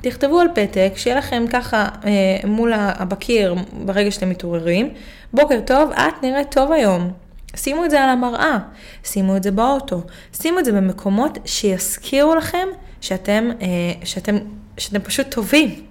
תכתבו 0.02 0.40
על 0.40 0.48
פתק, 0.56 0.92
שיהיה 0.96 1.18
לכם 1.18 1.46
ככה 1.50 1.88
אה, 2.06 2.48
מול 2.48 2.74
הבקיר 2.76 3.56
ברגע 3.86 4.12
שאתם 4.12 4.30
מתעוררים. 4.30 4.90
בוקר 5.34 5.60
טוב, 5.66 5.92
את 5.92 6.24
נראית 6.24 6.52
טוב 6.52 6.72
היום. 6.72 7.12
שימו 7.56 7.86
את 7.86 7.90
זה 7.90 8.02
על 8.02 8.10
המראה, 8.10 8.58
שימו 9.04 9.38
את 9.38 9.44
זה 9.44 9.52
באוטו, 9.52 10.02
שימו 10.34 10.60
את 10.60 10.66
זה 10.66 10.72
במקומות 10.72 11.38
שיזכירו 11.46 12.36
לכם 12.36 12.68
שאתם, 13.02 13.50
אה, 13.62 13.68
שאתם, 14.04 14.38
שאתם 14.78 15.00
פשוט 15.00 15.28
טובים. 15.32 15.86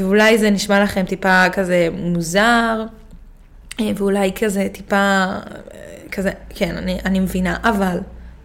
ואולי 0.00 0.38
זה 0.38 0.50
נשמע 0.50 0.82
לכם 0.82 1.04
טיפה 1.04 1.48
כזה 1.52 1.88
מוזר, 1.92 2.84
אה, 3.80 3.90
ואולי 3.96 4.32
כזה 4.32 4.68
טיפה, 4.72 4.96
אה, 4.96 5.40
כזה, 6.12 6.30
כן, 6.48 6.76
אני, 6.76 6.98
אני 7.04 7.20
מבינה, 7.20 7.56
אבל 7.62 7.98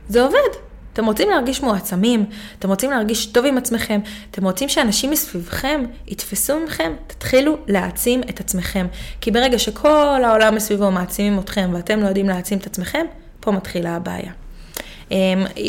זה 0.10 0.21
עובד. 0.24 0.61
אתם 0.93 1.05
רוצים 1.05 1.29
להרגיש 1.29 1.62
מועצמים, 1.62 2.25
אתם 2.60 2.69
רוצים 2.69 2.91
להרגיש 2.91 3.25
טוב 3.25 3.45
עם 3.45 3.57
עצמכם, 3.57 4.00
אתם 4.31 4.43
רוצים 4.43 4.69
שאנשים 4.69 5.12
מסביבכם 5.12 5.83
יתפסו 6.07 6.60
מכם, 6.60 6.93
תתחילו 7.07 7.57
להעצים 7.67 8.21
את 8.29 8.39
עצמכם. 8.39 8.88
כי 9.21 9.31
ברגע 9.31 9.60
שכל 9.60 10.24
העולם 10.24 10.55
מסביבו 10.55 10.91
מעצימים 10.91 11.39
אתכם 11.39 11.69
ואתם 11.74 12.00
לא 12.00 12.07
יודעים 12.07 12.27
להעצים 12.27 12.57
את 12.57 12.65
עצמכם, 12.65 13.05
פה 13.39 13.51
מתחילה 13.51 13.95
הבעיה. 13.95 14.31
Um, 15.10 15.13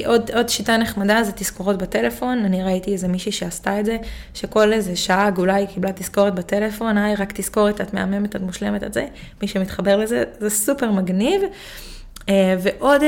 עוד, 0.07 0.31
עוד 0.31 0.49
שיטה 0.49 0.77
נחמדה 0.77 1.23
זה 1.23 1.33
תזכורות 1.33 1.79
בטלפון, 1.79 2.39
אני 2.45 2.63
ראיתי 2.63 2.93
איזה 2.93 3.09
מישהי 3.09 3.33
שעשתה 3.33 3.81
את 3.81 3.85
זה, 3.85 3.97
שכל 4.35 4.73
איזה 4.73 4.97
שעה 4.97 5.27
עגולה 5.27 5.55
היא 5.55 5.67
קיבלה 5.67 5.93
תזכורת 5.93 6.35
בטלפון, 6.35 6.99
היי 6.99 7.15
רק 7.15 7.33
תזכורת, 7.33 7.81
את 7.81 7.95
מהממת, 7.95 8.37
את 8.37 8.41
מושלמת, 8.41 8.83
את 8.83 8.93
זה, 8.93 9.07
מי 9.43 9.49
שמתחבר 9.49 9.97
לזה, 9.97 10.25
זה 10.39 10.51
סופר 10.51 10.91
מגניב. 10.91 11.43
אה, 12.29 12.57
ועוד 12.63 13.01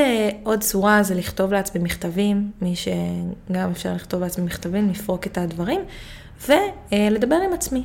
uh, 0.47 0.61
צורה 0.61 1.03
זה 1.03 1.15
לכתוב 1.15 1.53
לעצמי 1.53 1.83
מכתבים, 1.83 2.51
מי 2.63 2.75
שגם 2.77 3.71
אפשר 3.71 3.93
לכתוב 3.95 4.21
לעצמי 4.21 4.45
מכתבים, 4.45 4.91
לפרוק 4.91 5.27
את 5.27 5.39
הדברים, 5.39 5.81
ולדבר 6.49 7.37
עם 7.47 7.53
עצמי. 7.53 7.83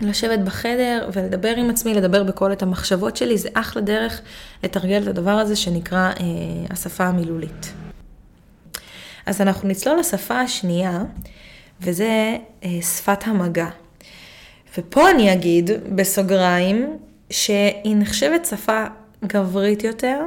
לשבת 0.00 0.38
בחדר 0.38 1.10
ולדבר 1.12 1.54
עם 1.56 1.70
עצמי, 1.70 1.94
לדבר 1.94 2.24
בקול 2.24 2.52
את 2.52 2.62
המחשבות 2.62 3.16
שלי, 3.16 3.38
זה 3.38 3.48
אחלה 3.54 3.82
דרך 3.82 4.20
לתרגל 4.64 5.02
את 5.02 5.08
הדבר 5.08 5.30
הזה 5.30 5.56
שנקרא 5.56 6.12
uh, 6.12 6.20
השפה 6.70 7.04
המילולית. 7.04 7.72
אז 9.26 9.40
אנחנו 9.40 9.68
נצלול 9.68 9.98
לשפה 9.98 10.40
השנייה, 10.40 11.02
וזה 11.80 12.36
uh, 12.62 12.66
שפת 12.80 13.26
המגע. 13.26 13.68
ופה 14.78 15.10
אני 15.10 15.32
אגיד 15.32 15.70
בסוגריים 15.94 16.96
שהיא 17.30 17.96
נחשבת 17.96 18.46
שפה 18.46 18.84
גברית 19.26 19.84
יותר, 19.84 20.20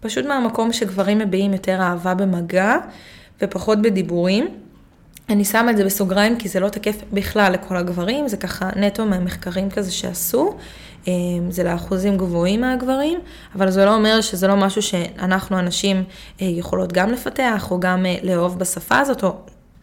פשוט 0.00 0.26
מהמקום 0.26 0.72
שגברים 0.72 1.18
מביעים 1.18 1.52
יותר 1.52 1.80
אהבה 1.80 2.14
במגע 2.14 2.76
ופחות 3.42 3.82
בדיבורים. 3.82 4.48
אני 5.28 5.44
שמה 5.44 5.70
את 5.70 5.76
זה 5.76 5.84
בסוגריים 5.84 6.38
כי 6.38 6.48
זה 6.48 6.60
לא 6.60 6.68
תקף 6.68 6.96
בכלל 7.12 7.52
לכל 7.52 7.76
הגברים, 7.76 8.28
זה 8.28 8.36
ככה 8.36 8.70
נטו 8.76 9.06
מהמחקרים 9.06 9.70
כזה 9.70 9.92
שעשו, 9.92 10.54
אה, 11.08 11.12
זה 11.50 11.64
לאחוזים 11.64 12.16
גבוהים 12.16 12.60
מהגברים, 12.60 13.18
אבל 13.54 13.70
זה 13.70 13.84
לא 13.84 13.94
אומר 13.94 14.20
שזה 14.20 14.46
לא 14.48 14.56
משהו 14.56 14.82
שאנחנו 14.82 15.56
הנשים 15.56 16.04
אה, 16.42 16.46
יכולות 16.46 16.92
גם 16.92 17.10
לפתח 17.10 17.68
או 17.70 17.80
גם 17.80 18.06
אה, 18.06 18.16
לאהוב 18.22 18.58
בשפה 18.58 18.98
הזאת, 18.98 19.24
או, 19.24 19.36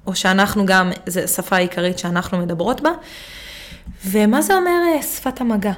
או 0.07 0.15
שאנחנו 0.15 0.65
גם, 0.65 0.91
זו 1.07 1.27
שפה 1.27 1.57
עיקרית 1.57 1.99
שאנחנו 1.99 2.37
מדברות 2.37 2.81
בה. 2.81 2.91
ומה 4.05 4.41
זה 4.41 4.55
אומר 4.55 5.01
שפת 5.01 5.41
המגע? 5.41 5.73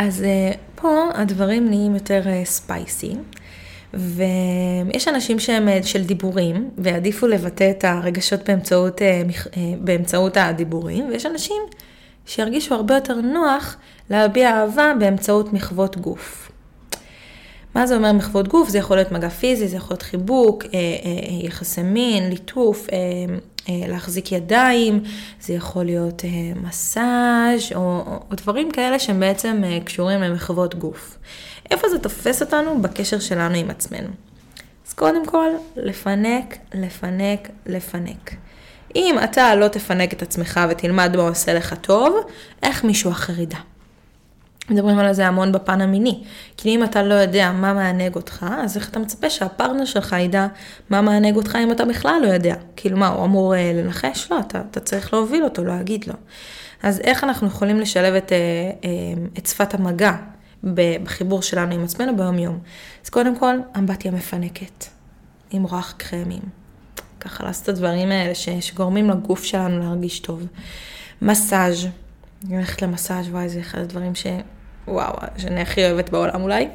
אז 0.00 0.24
uh, 0.24 0.56
פה 0.74 1.08
הדברים 1.14 1.68
נהיים 1.68 1.94
יותר 1.94 2.22
ספייסי, 2.44 3.12
uh, 3.12 3.96
ויש 3.96 5.08
אנשים 5.08 5.38
שהם 5.38 5.68
uh, 5.68 5.86
של 5.86 6.04
דיבורים, 6.04 6.70
ועדיפו 6.78 7.26
לבטא 7.26 7.70
את 7.70 7.84
הרגשות 7.84 8.48
באמצעות, 8.48 9.00
באמצעות 9.78 10.36
הדיבורים, 10.36 11.08
ויש 11.08 11.26
אנשים 11.26 11.62
שירגישו 12.26 12.74
הרבה 12.74 12.94
יותר 12.94 13.20
נוח 13.20 13.76
להביע 14.10 14.50
אהבה 14.50 14.92
באמצעות 14.98 15.52
מחוות 15.52 15.96
גוף. 15.96 16.50
מה 17.74 17.86
זה 17.86 17.96
אומר 17.96 18.12
מחוות 18.12 18.48
גוף? 18.48 18.68
זה 18.68 18.78
יכול 18.78 18.96
להיות 18.96 19.12
מגע 19.12 19.28
פיזי, 19.28 19.68
זה 19.68 19.76
יכול 19.76 19.94
להיות 19.94 20.02
חיבוק, 20.02 20.64
אה, 20.64 20.68
אה, 20.74 21.46
יחסי 21.46 21.82
מין, 21.82 22.30
ליטוף, 22.30 22.86
אה, 22.92 22.96
אה, 22.96 23.34
להחזיק 23.68 24.32
ידיים, 24.32 25.02
זה 25.40 25.52
יכול 25.52 25.84
להיות 25.84 26.24
אה, 26.24 26.28
מסאז' 26.62 27.72
או, 27.74 27.80
או, 27.80 28.20
או 28.30 28.36
דברים 28.36 28.70
כאלה 28.70 28.98
שהם 28.98 29.20
בעצם 29.20 29.62
אה, 29.64 29.78
קשורים 29.84 30.20
למחוות 30.20 30.74
גוף. 30.74 31.18
איפה 31.70 31.88
זה 31.88 31.98
תופס 31.98 32.42
אותנו? 32.42 32.82
בקשר 32.82 33.18
שלנו 33.18 33.54
עם 33.54 33.70
עצמנו. 33.70 34.08
אז 34.88 34.92
קודם 34.92 35.26
כל, 35.26 35.48
לפנק, 35.76 36.56
לפנק, 36.74 37.48
לפנק. 37.66 38.34
אם 38.96 39.16
אתה 39.24 39.54
לא 39.54 39.68
תפנק 39.68 40.12
את 40.12 40.22
עצמך 40.22 40.60
ותלמד 40.70 41.16
מה 41.16 41.22
עושה 41.22 41.54
לך 41.54 41.74
טוב, 41.80 42.16
איך 42.62 42.84
מישהו 42.84 43.10
אחר 43.10 43.40
ידע? 43.40 43.58
מדברים 44.70 44.98
על 44.98 45.12
זה 45.12 45.26
המון 45.26 45.52
בפן 45.52 45.80
המיני. 45.80 46.22
כי 46.56 46.68
אם 46.68 46.84
אתה 46.84 47.02
לא 47.02 47.14
יודע 47.14 47.52
מה 47.52 47.74
מענג 47.74 48.14
אותך, 48.16 48.46
אז 48.58 48.76
איך 48.76 48.88
אתה 48.88 48.98
מצפה 48.98 49.30
שהפרטנר 49.30 49.84
שלך 49.84 50.16
ידע 50.20 50.46
מה 50.90 51.00
מענג 51.00 51.36
אותך 51.36 51.58
אם 51.64 51.72
אתה 51.72 51.84
בכלל 51.84 52.20
לא 52.22 52.26
יודע? 52.26 52.54
כאילו 52.76 52.96
מה, 52.96 53.08
הוא 53.08 53.24
אמור 53.24 53.54
אה, 53.54 53.72
לנחש? 53.74 54.30
לא, 54.30 54.40
אתה, 54.40 54.62
אתה 54.70 54.80
צריך 54.80 55.12
להוביל 55.12 55.44
אותו, 55.44 55.64
להגיד 55.64 56.04
לו. 56.06 56.14
אז 56.82 57.00
איך 57.00 57.24
אנחנו 57.24 57.46
יכולים 57.46 57.80
לשלב 57.80 58.14
את, 58.14 58.32
אה, 58.32 58.38
אה, 58.84 59.22
את 59.38 59.46
שפת 59.46 59.74
המגע 59.74 60.12
בחיבור 60.64 61.42
שלנו 61.42 61.74
עם 61.74 61.84
עצמנו 61.84 62.16
ביום-יום? 62.16 62.58
אז 63.04 63.10
קודם 63.10 63.38
כל, 63.38 63.54
אמבטיה 63.78 64.10
מפנקת, 64.10 64.84
עם 65.50 65.62
רוח 65.62 65.94
קרמים. 65.96 66.42
ככה 67.20 67.44
לעשות 67.44 67.64
את 67.64 67.68
הדברים 67.68 68.10
האלה 68.10 68.34
ש, 68.34 68.48
שגורמים 68.60 69.10
לגוף 69.10 69.44
שלנו 69.44 69.78
להרגיש 69.78 70.20
טוב. 70.20 70.46
מסאז', 71.22 71.86
אני 72.46 72.56
הולכת 72.56 72.82
למסאז', 72.82 73.28
וואי, 73.28 73.48
זה 73.48 73.60
אחד 73.60 73.78
הדברים 73.78 74.14
ש... 74.14 74.26
וואו, 74.88 75.14
שאני 75.36 75.60
הכי 75.60 75.84
אוהבת 75.84 76.10
בעולם 76.10 76.42
אולי. 76.42 76.68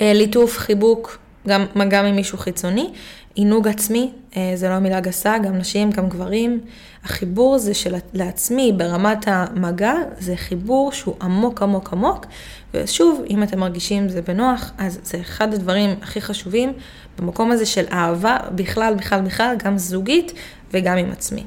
אה, 0.00 0.12
ליטוף, 0.12 0.58
חיבוק, 0.58 1.18
גם 1.48 1.66
מגע 1.74 2.02
ממישהו 2.02 2.38
חיצוני. 2.38 2.90
עינוג 3.34 3.68
עצמי, 3.68 4.10
אה, 4.36 4.52
זה 4.54 4.68
לא 4.68 4.78
מילה 4.78 5.00
גסה, 5.00 5.38
גם 5.38 5.58
נשים, 5.58 5.90
גם 5.90 6.08
גברים. 6.08 6.60
החיבור 7.04 7.58
זה 7.58 7.74
של 7.74 7.94
לעצמי 8.12 8.72
ברמת 8.76 9.24
המגע, 9.26 9.94
זה 10.18 10.36
חיבור 10.36 10.92
שהוא 10.92 11.14
עמוק 11.22 11.62
עמוק 11.62 11.92
עמוק. 11.92 12.26
ושוב, 12.74 13.22
אם 13.30 13.42
אתם 13.42 13.60
מרגישים 13.60 14.08
זה 14.08 14.22
בנוח, 14.22 14.72
אז 14.78 15.00
זה 15.02 15.20
אחד 15.20 15.54
הדברים 15.54 15.90
הכי 16.02 16.20
חשובים 16.20 16.72
במקום 17.18 17.50
הזה 17.50 17.66
של 17.66 17.84
אהבה 17.92 18.36
בכלל, 18.54 18.94
בכלל, 18.94 19.20
בכלל, 19.20 19.56
גם 19.64 19.78
זוגית 19.78 20.32
וגם 20.72 20.98
עם 20.98 21.10
עצמי. 21.12 21.44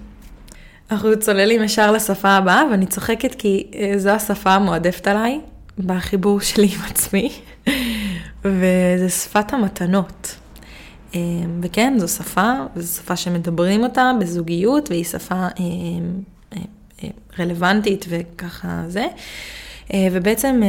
אנחנו 0.91 1.19
צוללים 1.19 1.63
ישר 1.63 1.91
לשפה 1.91 2.29
הבאה, 2.29 2.63
ואני 2.71 2.85
צוחקת 2.85 3.35
כי 3.35 3.67
אה, 3.75 3.93
זו 3.97 4.09
השפה 4.09 4.53
המועדפת 4.53 5.07
עליי, 5.07 5.39
בחיבור 5.79 6.39
שלי 6.39 6.67
עם 6.75 6.81
עצמי, 6.89 7.31
וזה 8.45 9.09
שפת 9.09 9.53
המתנות. 9.53 10.35
אה, 11.15 11.19
וכן, 11.61 11.93
זו 11.97 12.07
שפה, 12.07 12.51
וזו 12.75 12.95
שפה 12.95 13.15
שמדברים 13.15 13.83
אותה 13.83 14.11
בזוגיות, 14.19 14.89
והיא 14.89 15.03
שפה 15.03 15.35
אה, 15.35 17.09
רלוונטית 17.39 18.05
וככה 18.09 18.83
זה. 18.87 19.05
ובעצם 20.11 20.61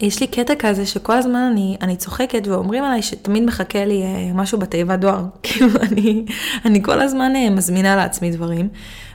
יש 0.00 0.20
לי 0.20 0.26
קטע 0.26 0.54
כזה 0.58 0.86
שכל 0.86 1.12
הזמן 1.12 1.48
אני, 1.52 1.76
אני 1.82 1.96
צוחקת 1.96 2.46
ואומרים 2.46 2.84
עליי 2.84 3.02
שתמיד 3.02 3.42
מחכה 3.42 3.84
לי 3.84 4.02
אה, 4.02 4.30
משהו 4.34 4.58
בתיבת 4.58 4.98
דואר. 4.98 5.24
כאילו 5.42 5.68
אני, 5.82 6.24
אני 6.64 6.82
כל 6.82 7.00
הזמן 7.00 7.36
אה, 7.36 7.50
מזמינה 7.50 7.96
לעצמי 7.96 8.30
דברים, 8.30 8.68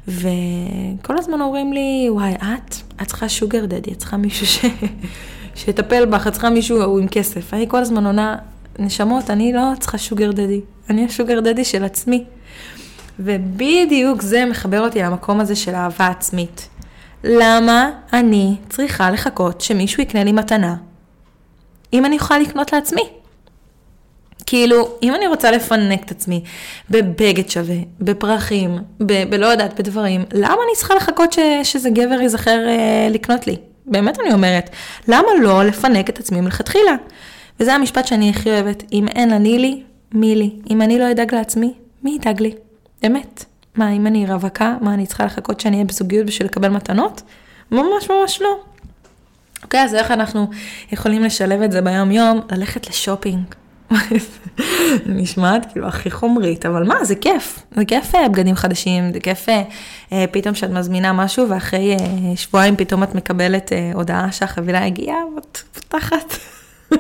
וכל 0.08 1.18
הזמן 1.18 1.42
אומרים 1.42 1.74
לי, 1.74 2.08
וואי, 2.10 2.34
את, 2.34 2.76
את 3.02 3.08
צריכה 3.08 3.30
שוגר 3.30 3.66
דדי, 3.66 3.92
את 3.92 3.98
צריכה 3.98 4.18
מישהו 4.18 4.46
ש... 4.48 4.66
שיטפל 5.56 6.06
בך, 6.06 6.28
את 6.28 6.32
צריכה 6.32 6.50
מישהו 6.50 7.00
עם 7.00 7.08
כסף. 7.08 7.54
אני 7.54 7.66
כל 7.70 7.78
הזמן 7.78 8.06
עונה, 8.06 8.36
נשמות, 8.80 9.30
אני 9.30 9.54
לא 9.54 9.62
צריכה 9.80 9.98
שוגר 9.98 10.32
דדי, 10.32 10.62
אני 10.90 11.06
השוגר 11.06 11.40
דדי 11.40 11.66
של 11.66 11.84
עצמי. 11.84 12.24
ובדיוק 13.20 14.22
זה 14.22 14.46
מחבר 14.46 14.86
אותי 14.86 15.00
למקום 15.00 15.40
הזה 15.40 15.56
של 15.56 15.76
אהבה 15.76 16.08
עצמית. 16.08 16.68
למה 17.24 17.90
אני 18.14 18.56
צריכה 18.70 19.12
לחכות 19.12 19.62
שמישהו 19.62 20.04
יקנה 20.04 20.24
לי 20.24 20.32
מתנה, 20.32 20.76
אם 21.94 22.06
אני 22.06 22.16
יכולה 22.16 22.40
לקנות 22.40 22.74
לעצמי? 22.74 23.02
כאילו, 24.46 24.88
אם 25.04 25.16
אני 25.16 25.28
רוצה 25.28 25.52
לפנק 25.52 26.04
את 26.06 26.12
עצמי 26.12 26.44
בבגד 26.90 27.50
שווה, 27.50 27.76
בפרחים, 28.00 28.78
ב- 29.06 29.30
בלא 29.30 29.46
יודעת, 29.46 29.80
בדברים, 29.80 30.26
למה 30.34 30.54
אני 30.54 30.76
צריכה 30.76 30.96
לחכות 30.96 31.34
ש- 31.34 31.40
שזה 31.64 31.90
גבר 31.90 32.22
ייזכר 32.22 32.68
אה, 32.68 33.08
לקנות 33.12 33.48
לי? 33.48 33.56
באמת 33.86 34.20
אני 34.20 34.34
אומרת, 34.34 34.70
למה 35.08 35.28
לא 35.42 35.64
לפנק 35.64 36.10
את 36.10 36.20
עצמי 36.20 36.42
מלכתחילה? 36.42 36.96
וזה 37.60 37.74
המשפט 37.74 38.08
שאני 38.08 38.30
הכי 38.30 38.50
אוהבת, 38.50 38.84
אם 38.94 39.08
אין 39.08 39.32
אני 39.34 39.60
לי, 39.60 39.84
מי 40.12 40.36
לי? 40.36 40.52
אם 40.70 40.82
אני 40.82 41.00
לא 41.00 41.12
אדאג 41.12 41.36
לעצמי, 41.36 41.74
מי 42.04 42.16
ידאג 42.22 42.42
לי? 42.42 42.54
באמת. 43.02 43.46
מה, 43.76 43.92
אם 43.92 44.08
אני 44.08 44.26
רווקה, 44.26 44.76
מה, 44.82 44.94
אני 44.94 45.06
צריכה 45.06 45.26
לחכות 45.26 45.60
שאני 45.60 45.76
אהיה 45.76 45.86
בזוגיות 45.86 46.26
בשביל 46.26 46.48
לקבל 46.48 46.70
מתנות? 46.70 47.22
ממש 47.72 48.10
ממש 48.10 48.42
לא. 48.42 48.60
אוקיי, 49.64 49.84
אז 49.84 49.96
איך 49.96 50.12
אנחנו 50.12 50.48
יכולים 50.92 51.24
לשלב 51.24 51.62
את 51.62 51.72
זה 51.72 51.82
ביום 51.82 52.12
יום? 52.12 52.42
ללכת 52.52 52.90
לשופינג. 52.90 53.44
נשמעת 55.06 55.72
כאילו 55.72 55.88
הכי 55.88 56.12
חומרית, 56.12 56.66
אבל 56.66 56.84
מה, 56.84 57.06
זה 57.06 57.16
כיף. 57.16 57.66
זה 57.76 57.86
כיף 57.86 58.16
אה, 58.16 58.30
בגדים 58.30 58.56
חדשים, 58.56 59.14
זה 59.14 59.20
כיף 59.20 59.50
אה, 59.50 59.64
אה, 60.12 60.26
פתאום 60.32 60.56
שאת 60.56 60.70
מזמינה 60.70 61.14
משהו, 61.14 61.50
ואחרי 61.50 61.98
שבועיים 62.36 62.76
פתאום 62.76 63.04
את 63.04 63.16
מקבלת 63.16 63.72
הודעה 63.94 64.32
שהחבילה 64.32 64.86
הגיעה, 64.86 65.18
ואת 65.36 65.58
פותחת. 65.74 66.34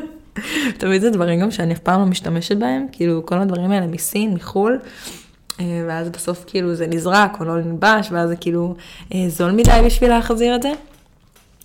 תמיד 0.79 1.01
זה 1.01 1.09
דברים 1.09 1.39
גם 1.39 1.51
שאני 1.51 1.73
אף 1.73 1.79
פעם 1.79 1.99
לא 1.99 2.05
משתמשת 2.05 2.57
בהם, 2.57 2.85
כאילו 2.91 3.25
כל 3.25 3.37
הדברים 3.39 3.71
האלה 3.71 3.87
מסין, 3.87 4.33
מחו"ל. 4.33 4.79
ואז 5.59 6.09
בסוף 6.09 6.43
כאילו 6.47 6.75
זה 6.75 6.87
נזרק 6.87 7.39
או 7.39 7.45
לא 7.45 7.61
נלבש, 7.61 8.07
ואז 8.11 8.29
זה 8.29 8.35
כאילו 8.35 8.75
זול 9.27 9.51
מדי 9.51 9.81
בשביל 9.85 10.09
להחזיר 10.09 10.55
את 10.55 10.61
זה. 10.61 10.71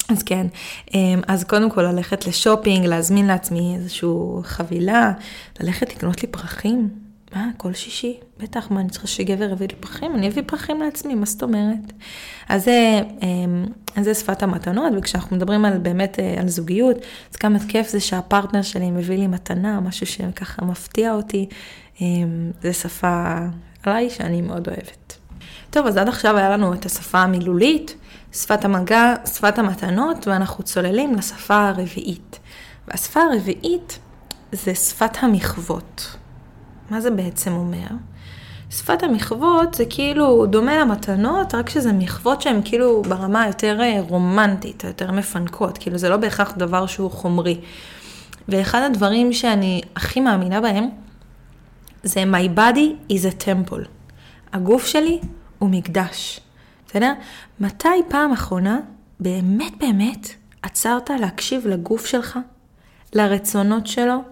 אז 0.09 0.23
כן, 0.23 0.47
אמ, 0.95 1.21
אז 1.28 1.45
קודם 1.45 1.71
כל 1.71 1.83
ללכת 1.83 2.26
לשופינג, 2.26 2.87
להזמין 2.87 3.26
לעצמי 3.26 3.75
איזושהי 3.76 4.09
חבילה, 4.42 5.12
ללכת 5.61 5.95
לקנות 5.95 6.23
לי 6.23 6.28
פרחים. 6.28 6.88
מה, 7.35 7.49
כל 7.57 7.75
שישי? 7.75 8.16
בטח, 8.38 8.71
מה, 8.71 8.80
אני 8.80 8.88
צריכה 8.88 9.07
שגבר 9.07 9.52
יביא 9.52 9.66
לי 9.68 9.75
פרחים? 9.80 10.14
אני 10.14 10.28
אביא 10.28 10.42
פרחים 10.47 10.80
לעצמי, 10.80 11.14
מה 11.14 11.26
זאת 11.26 11.42
אומרת? 11.42 11.92
אז 12.49 12.64
זה, 12.64 13.00
אמ, 13.23 13.66
אז 13.97 14.04
זה 14.04 14.14
שפת 14.14 14.42
המתנות, 14.42 14.92
וכשאנחנו 14.97 15.37
מדברים 15.37 15.64
על 15.64 15.78
באמת 15.78 16.18
אה, 16.18 16.40
על 16.40 16.49
זוגיות, 16.49 16.97
אז 17.30 17.37
כמה 17.37 17.59
כיף 17.68 17.88
זה 17.88 18.00
שהפרטנר 18.00 18.62
שלי 18.62 18.90
מביא 18.90 19.18
לי 19.18 19.26
מתנה, 19.26 19.80
משהו 19.80 20.07
שככה 20.07 20.64
מפתיע 20.64 21.14
אותי. 21.14 21.49
אמ, 22.00 22.50
זה 22.62 22.73
שפה 22.73 23.37
עליי 23.82 24.11
שאני 24.11 24.42
מאוד 24.42 24.68
אוהבת. 24.68 25.18
טוב, 25.70 25.87
אז 25.87 25.97
עד 25.97 26.08
עכשיו 26.08 26.37
היה 26.37 26.50
לנו 26.50 26.75
את 26.75 26.87
השפה 26.87 27.18
המילולית. 27.18 27.94
שפת 28.32 28.64
המגע, 28.64 29.14
שפת 29.26 29.58
המתנות, 29.58 30.26
ואנחנו 30.26 30.64
צוללים 30.64 31.14
לשפה 31.14 31.68
הרביעית. 31.68 32.38
והשפה 32.88 33.20
הרביעית 33.20 33.99
זה 34.52 34.75
שפת 34.75 35.16
המחוות. 35.20 36.16
מה 36.90 37.00
זה 37.00 37.11
בעצם 37.11 37.52
אומר? 37.52 37.87
שפת 38.70 39.02
המחוות 39.02 39.75
זה 39.75 39.85
כאילו 39.90 40.47
דומה 40.47 40.78
למתנות, 40.78 41.54
רק 41.54 41.68
שזה 41.68 41.92
מחוות 41.92 42.42
שהן 42.42 42.61
כאילו 42.64 43.02
ברמה 43.02 43.42
היותר 43.42 43.80
אה, 43.80 44.00
רומנטית, 44.08 44.85
היותר 44.85 45.12
מפנקות, 45.12 45.78
כאילו 45.78 45.99
זה 45.99 46.08
לא 46.08 46.16
בהכרח 46.16 46.52
דבר 46.56 46.87
שהוא 46.87 47.11
חומרי. 47.11 47.61
ואחד 48.49 48.82
הדברים 48.82 49.32
שאני 49.32 49.80
הכי 49.97 50.20
מאמינה 50.20 50.61
בהם, 50.61 50.88
זה 52.02 52.22
My 52.22 52.58
body 52.58 53.12
is 53.12 53.24
a 53.36 53.44
temple. 53.44 53.88
הגוף 54.52 54.86
שלי 54.86 55.18
הוא 55.58 55.70
מקדש. 55.70 56.40
בסדר? 56.86 57.12
מתי 57.60 57.88
פעם 58.08 58.32
אחרונה, 58.32 58.78
באמת 59.20 59.72
באמת, 59.78 60.28
עצרת 60.62 61.11
להקשיב 61.11 61.66
לגוף 61.66 62.06
שלך, 62.06 62.38
לרצונות 63.14 63.87
שלו, 63.87 64.22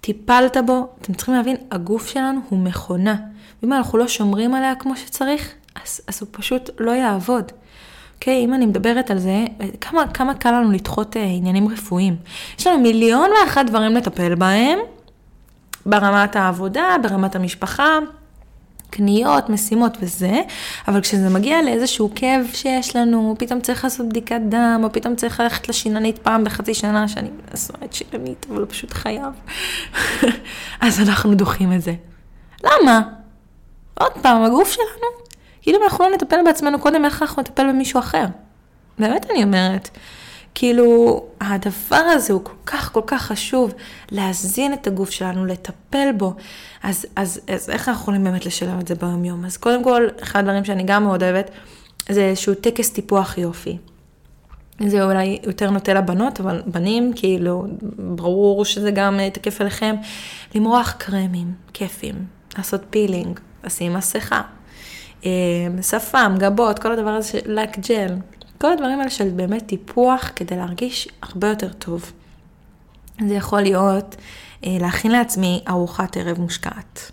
טיפלת 0.00 0.56
בו, 0.66 0.86
אתם 1.00 1.14
צריכים 1.14 1.34
להבין, 1.34 1.56
הגוף 1.70 2.06
שלנו 2.06 2.40
הוא 2.48 2.58
מכונה. 2.58 3.16
ואם 3.62 3.72
אנחנו 3.72 3.98
לא 3.98 4.08
שומרים 4.08 4.54
עליה 4.54 4.74
כמו 4.74 4.96
שצריך, 4.96 5.54
אז, 5.84 6.00
אז 6.08 6.18
הוא 6.20 6.28
פשוט 6.30 6.70
לא 6.78 6.90
יעבוד. 6.90 7.52
אוקיי, 8.14 8.42
okay, 8.42 8.44
אם 8.44 8.54
אני 8.54 8.66
מדברת 8.66 9.10
על 9.10 9.18
זה, 9.18 9.44
כמה, 9.80 10.06
כמה 10.06 10.34
קל 10.34 10.50
לנו 10.50 10.72
לדחות 10.72 11.16
uh, 11.16 11.18
עניינים 11.18 11.68
רפואיים. 11.68 12.16
יש 12.58 12.66
לנו 12.66 12.80
מיליון 12.80 13.30
ואחת 13.30 13.66
דברים 13.66 13.92
לטפל 13.92 14.34
בהם, 14.34 14.78
ברמת 15.86 16.36
העבודה, 16.36 16.96
ברמת 17.02 17.36
המשפחה, 17.36 17.98
קניות, 18.90 19.48
משימות 19.48 19.96
וזה, 20.00 20.40
אבל 20.88 21.00
כשזה 21.00 21.28
מגיע 21.28 21.62
לאיזשהו 21.62 22.10
כאב 22.14 22.46
שיש 22.52 22.96
לנו, 22.96 23.34
פתאום 23.38 23.60
צריך 23.60 23.84
לעשות 23.84 24.08
בדיקת 24.08 24.40
דם, 24.48 24.80
או 24.84 24.92
פתאום 24.92 25.16
צריך 25.16 25.40
ללכת 25.40 25.68
לשיננית 25.68 26.18
פעם 26.18 26.44
בחצי 26.44 26.74
שנה, 26.74 27.08
שאני 27.08 27.28
שונאת 27.66 27.92
שיננית, 27.92 28.46
אבל 28.50 28.66
פשוט 28.66 28.92
חייב, 28.92 29.32
אז 30.80 31.00
אנחנו 31.00 31.34
דוחים 31.34 31.72
את 31.72 31.82
זה. 31.82 31.94
למה? 32.64 33.00
עוד 33.94 34.12
פעם, 34.22 34.44
הגוף 34.44 34.72
שלנו, 34.72 35.06
כאילו 35.62 35.78
אם 35.78 35.84
אנחנו 35.84 36.04
לא 36.04 36.14
נטפל 36.14 36.36
בעצמנו 36.44 36.78
קודם, 36.78 37.04
איך 37.04 37.22
אנחנו 37.22 37.42
נטפל 37.42 37.68
במישהו 37.68 38.00
אחר? 38.00 38.24
באמת 38.98 39.30
אני 39.30 39.42
אומרת. 39.42 39.88
כאילו, 40.54 41.22
הדבר 41.40 41.96
הזה 41.96 42.32
הוא 42.32 42.44
כל 42.44 42.52
כך 42.66 42.92
כל 42.92 43.02
כך 43.06 43.22
חשוב, 43.22 43.74
להזין 44.10 44.72
את 44.72 44.86
הגוף 44.86 45.10
שלנו, 45.10 45.46
לטפל 45.46 46.08
בו. 46.16 46.34
אז, 46.82 47.06
אז, 47.16 47.40
אז 47.48 47.70
איך 47.70 47.88
אנחנו 47.88 48.02
יכולים 48.02 48.24
באמת 48.24 48.46
לשלם 48.46 48.80
את 48.80 48.88
זה 48.88 48.94
ביום 48.94 49.24
יום? 49.24 49.44
אז 49.44 49.56
קודם 49.56 49.84
כל, 49.84 50.08
אחד 50.22 50.40
הדברים 50.40 50.64
שאני 50.64 50.82
גם 50.82 51.04
מאוד 51.04 51.22
אוהבת, 51.22 51.50
זה 52.08 52.20
איזשהו 52.20 52.54
טקס 52.54 52.90
טיפוח 52.90 53.38
יופי. 53.38 53.78
זה 54.86 55.04
אולי 55.04 55.38
יותר 55.46 55.70
נוטה 55.70 55.94
לבנות, 55.94 56.40
אבל 56.40 56.62
בנים, 56.66 57.12
כאילו, 57.16 57.66
ברור 57.98 58.64
שזה 58.64 58.90
גם 58.90 59.20
תקף 59.32 59.60
עליכם. 59.60 59.94
למרוח 60.54 60.94
קרמים, 60.98 61.52
כיפים, 61.72 62.14
לעשות 62.58 62.80
פילינג, 62.90 63.40
לשים 63.64 63.94
מסכה, 63.94 64.42
אה, 65.24 65.30
שפם, 65.82 66.34
גבות, 66.38 66.78
כל 66.78 66.92
הדבר 66.92 67.10
הזה 67.10 67.38
לק 67.46 67.78
ג'ל. 67.78 68.14
כל 68.62 68.72
הדברים 68.72 68.98
האלה 68.98 69.10
של 69.10 69.28
באמת 69.28 69.66
טיפוח 69.66 70.30
כדי 70.36 70.56
להרגיש 70.56 71.08
הרבה 71.22 71.48
יותר 71.48 71.72
טוב. 71.72 72.12
זה 73.28 73.34
יכול 73.34 73.60
להיות 73.60 74.16
אה, 74.66 74.76
להכין 74.80 75.12
לעצמי 75.12 75.64
ארוחת 75.68 76.16
ערב 76.16 76.40
מושקעת. 76.40 77.12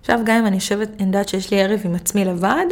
עכשיו, 0.00 0.18
גם 0.24 0.36
אם 0.36 0.46
אני 0.46 0.54
יושבת, 0.54 0.88
אני 0.98 1.06
יודעת 1.06 1.28
שיש 1.28 1.50
לי 1.50 1.62
ערב 1.62 1.80
עם 1.84 1.94
עצמי 1.94 2.24
לבד, 2.24 2.66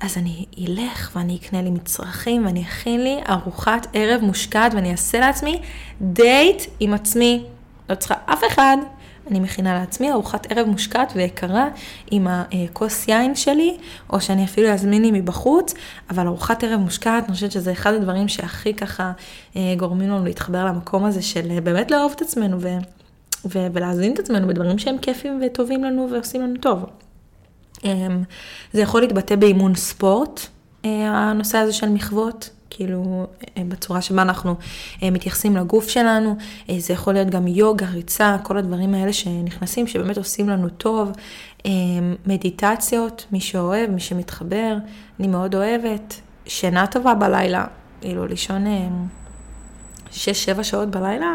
אז 0.00 0.18
אני 0.18 0.44
אלך 0.58 1.10
ואני 1.16 1.38
אקנה 1.42 1.62
לי 1.62 1.70
מצרכים 1.70 2.46
ואני 2.46 2.62
אכין 2.62 3.02
לי 3.02 3.16
ארוחת 3.28 3.86
ערב 3.92 4.20
מושקעת 4.20 4.74
ואני 4.74 4.92
אעשה 4.92 5.20
לעצמי 5.20 5.60
דייט 6.00 6.62
עם 6.80 6.94
עצמי. 6.94 7.44
לא 7.90 7.94
צריכה 7.94 8.14
אף 8.26 8.40
אחד, 8.48 8.76
אני 9.30 9.40
מכינה 9.40 9.78
לעצמי 9.78 10.12
ארוחת 10.12 10.52
ערב 10.52 10.66
מושקעת 10.66 11.12
ויקרה 11.16 11.68
עם 12.10 12.26
הכוס 12.30 13.08
יין 13.08 13.34
שלי, 13.34 13.76
או 14.10 14.20
שאני 14.20 14.44
אפילו 14.44 14.68
אזמין 14.68 15.02
לי 15.02 15.10
מבחוץ, 15.10 15.74
אבל 16.10 16.26
ארוחת 16.26 16.64
ערב 16.64 16.80
מושקעת, 16.80 17.24
אני 17.24 17.34
חושבת 17.34 17.52
שזה 17.52 17.72
אחד 17.72 17.94
הדברים 17.94 18.28
שהכי 18.28 18.74
ככה 18.74 19.12
אה, 19.56 19.74
גורמים 19.76 20.10
לנו 20.10 20.24
להתחבר 20.24 20.64
למקום 20.64 21.04
הזה 21.04 21.22
של 21.22 21.50
אה, 21.50 21.60
באמת 21.60 21.90
לאהוב 21.90 22.12
את 22.16 22.22
עצמנו 22.22 22.60
ו- 22.60 22.78
ו- 23.44 23.66
ולהזין 23.72 24.14
את 24.14 24.18
עצמנו 24.18 24.48
בדברים 24.48 24.78
שהם 24.78 24.98
כיפים 24.98 25.40
וטובים 25.46 25.84
לנו 25.84 26.08
ועושים 26.12 26.42
לנו 26.42 26.54
טוב. 26.60 26.86
אמ, 27.84 28.22
זה 28.72 28.80
יכול 28.80 29.00
להתבטא 29.00 29.36
באימון 29.36 29.74
ספורט, 29.74 30.40
אה, 30.84 31.08
הנושא 31.08 31.58
הזה 31.58 31.72
של 31.72 31.88
מחוות. 31.88 32.50
כאילו, 32.70 33.26
אה, 33.58 33.62
בצורה 33.68 34.02
שבה 34.02 34.22
אנחנו 34.22 34.54
אה, 35.02 35.10
מתייחסים 35.10 35.56
לגוף 35.56 35.88
שלנו. 35.88 36.36
אה, 36.70 36.74
זה 36.78 36.92
יכול 36.92 37.14
להיות 37.14 37.30
גם 37.30 37.46
יוגה, 37.46 37.86
ריצה, 37.86 38.36
כל 38.42 38.56
הדברים 38.56 38.94
האלה 38.94 39.12
שנכנסים, 39.12 39.86
שבאמת 39.86 40.16
עושים 40.18 40.48
לנו 40.48 40.68
טוב. 40.68 41.12
מדיטציות, 42.26 43.26
מי 43.32 43.40
שאוהב, 43.40 43.90
מי 43.90 44.00
שמתחבר, 44.00 44.76
אני 45.20 45.28
מאוד 45.28 45.54
אוהבת. 45.54 46.20
שינה 46.46 46.86
טובה 46.86 47.14
בלילה, 47.14 47.64
כאילו, 48.00 48.26
לישון 48.26 48.64
6-7 50.10 50.16
שעות 50.62 50.90
בלילה, 50.90 51.34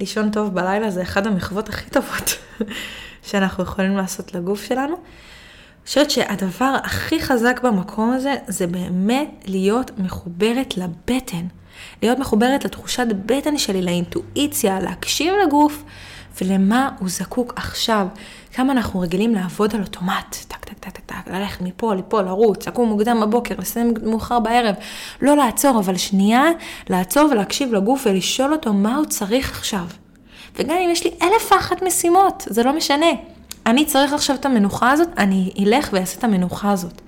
לישון 0.00 0.30
טוב 0.30 0.54
בלילה 0.54 0.90
זה 0.90 1.02
אחד 1.02 1.26
המחוות 1.26 1.68
הכי 1.68 1.90
טובות 1.90 2.30
שאנחנו 3.28 3.64
יכולים 3.64 3.96
לעשות 3.96 4.34
לגוף 4.34 4.64
שלנו. 4.64 4.96
חושבת 5.86 6.10
שהדבר 6.10 6.76
הכי 6.82 7.20
חזק 7.20 7.60
במקום 7.62 8.12
הזה, 8.12 8.34
זה 8.46 8.66
באמת 8.66 9.30
להיות 9.46 9.90
מחוברת 9.98 10.76
לבטן. 10.76 11.46
להיות 12.02 12.18
מחוברת 12.18 12.64
לתחושת 12.64 13.06
בטן 13.26 13.58
שלי, 13.58 13.82
לאינטואיציה, 13.82 14.80
להקשיב 14.80 15.34
לגוף 15.46 15.82
ולמה 16.40 16.90
הוא 16.98 17.08
זקוק 17.08 17.52
עכשיו. 17.56 18.06
כמה 18.52 18.72
אנחנו 18.72 19.00
רגילים 19.00 19.34
לעבוד 19.34 19.74
על 19.74 19.82
אוטומט, 19.82 20.36
טק 20.48 20.64
טק 20.64 20.78
טק 20.78 20.98
טק 21.06 21.14
ללכת 21.26 21.60
מפה 21.60 21.94
לפה, 21.94 22.22
לרוץ, 22.22 22.68
לקום 22.68 22.88
מוקדם 22.88 23.20
בבוקר, 23.20 23.54
לסיים 23.58 23.94
מאוחר 24.02 24.40
בערב. 24.40 24.74
לא 25.22 25.36
לעצור, 25.36 25.78
אבל 25.78 25.96
שנייה, 25.96 26.44
לעצור 26.90 27.28
ולהקשיב 27.30 27.72
לגוף 27.74 28.06
ולשאול 28.06 28.52
אותו 28.52 28.72
מה 28.72 28.96
הוא 28.96 29.04
צריך 29.04 29.50
עכשיו. 29.50 29.84
וגם 30.56 30.76
אם 30.76 30.90
יש 30.90 31.04
לי 31.04 31.10
אלף 31.22 31.52
ואחת 31.52 31.82
משימות, 31.82 32.42
זה 32.46 32.62
לא 32.62 32.76
משנה. 32.76 33.10
אני 33.70 33.84
צריך 33.84 34.12
עכשיו 34.12 34.36
את 34.36 34.46
המנוחה 34.46 34.90
הזאת, 34.90 35.08
אני 35.18 35.50
אלך 35.58 35.88
ואעשה 35.92 36.18
את 36.18 36.24
המנוחה 36.24 36.72
הזאת. 36.72 37.00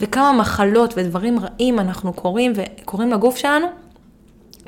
וכמה 0.00 0.32
מחלות 0.32 0.94
ודברים 0.96 1.38
רעים 1.38 1.78
אנחנו 1.78 2.12
קוראים 2.12 2.52
וקוראים 2.54 3.10
לגוף 3.10 3.36
שלנו, 3.36 3.66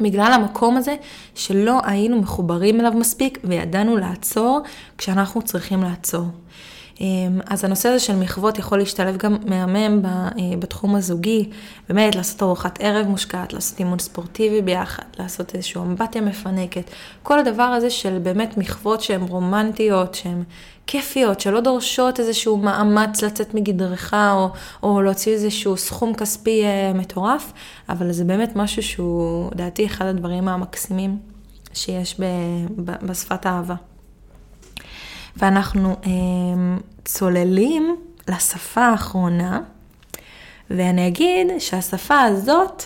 בגלל 0.00 0.32
המקום 0.32 0.76
הזה 0.76 0.96
שלא 1.35 1.80
היינו 1.85 2.20
מחוברים 2.20 2.80
אליו 2.80 2.92
מספיק 2.92 3.38
וידענו 3.44 3.96
לעצור 3.96 4.61
כשאנחנו 4.98 5.42
צריכים 5.42 5.82
לעצור. 5.82 6.24
אמ, 7.00 7.40
אז 7.46 7.64
הנושא 7.64 7.88
הזה 7.88 8.00
של 8.00 8.16
מחוות 8.16 8.59
יכול 8.59 8.78
להשתלב 8.78 9.16
גם 9.16 9.37
מהמם 9.46 10.04
אה, 10.04 10.30
בתחום 10.59 10.96
הזוגי, 10.96 11.50
באמת 11.88 12.14
לעשות 12.14 12.42
ארוחת 12.42 12.78
ערב 12.80 13.06
מושקעת, 13.06 13.52
לעשות 13.52 13.78
אימון 13.78 13.98
ספורטיבי 13.98 14.62
ביחד, 14.62 15.02
לעשות 15.18 15.54
איזושהי 15.54 15.80
אמבטיה 15.80 16.22
מפנקת, 16.22 16.90
כל 17.22 17.38
הדבר 17.38 17.62
הזה 17.62 17.90
של 17.90 18.18
באמת 18.18 18.59
מחוות 18.59 19.00
שהן 19.00 19.22
רומנטיות, 19.22 20.14
שהן 20.14 20.42
כיפיות, 20.87 21.40
שלא 21.40 21.61
דורשות 21.61 22.20
איזשהו 22.20 22.56
מאמץ 22.56 23.22
לצאת 23.22 23.54
מגדרך 23.54 24.14
או, 24.14 24.48
או 24.82 25.02
להוציא 25.02 25.32
איזשהו 25.32 25.76
סכום 25.76 26.14
כספי 26.14 26.64
אה, 26.64 26.92
מטורף, 26.94 27.52
אבל 27.88 28.12
זה 28.12 28.24
באמת 28.24 28.56
משהו 28.56 28.82
שהוא, 28.82 29.50
לדעתי, 29.52 29.87
אחד 29.87 30.06
הדברים 30.06 30.48
המקסימים 30.48 31.18
שיש 31.74 32.20
ב, 32.20 32.24
ב, 32.85 33.06
בשפת 33.06 33.46
האהבה. 33.46 33.74
ואנחנו 35.37 35.96
אה, 36.07 36.11
צוללים 37.05 37.96
לשפה 38.29 38.87
האחרונה, 38.87 39.61
ואני 40.70 41.09
אגיד 41.09 41.46
שהשפה 41.59 42.20
הזאת, 42.20 42.83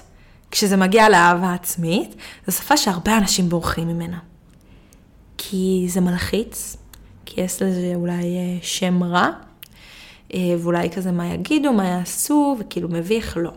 כשזה 0.51 0.77
מגיע 0.77 1.09
לאהבה 1.09 1.55
עצמית, 1.55 2.15
זו 2.47 2.53
שפה 2.53 2.77
שהרבה 2.77 3.19
אנשים 3.19 3.49
בורחים 3.49 3.89
ממנה. 3.89 4.19
כי 5.39 5.87
זה 5.89 6.01
מלחיץ, 6.01 6.77
כי 7.27 7.41
יש 7.41 7.63
לזה 7.63 7.93
אולי 7.95 8.23
אה, 8.37 8.59
שם 8.63 9.05
רע, 9.05 9.31
אה, 10.35 10.55
ואולי 10.59 10.91
כזה 10.91 11.13
מה 11.13 11.27
יגידו, 11.27 11.73
מה 11.73 11.87
יעשו, 11.87 12.57
וכאילו 12.61 12.89
מביך, 12.89 13.37
לא. 13.37 13.53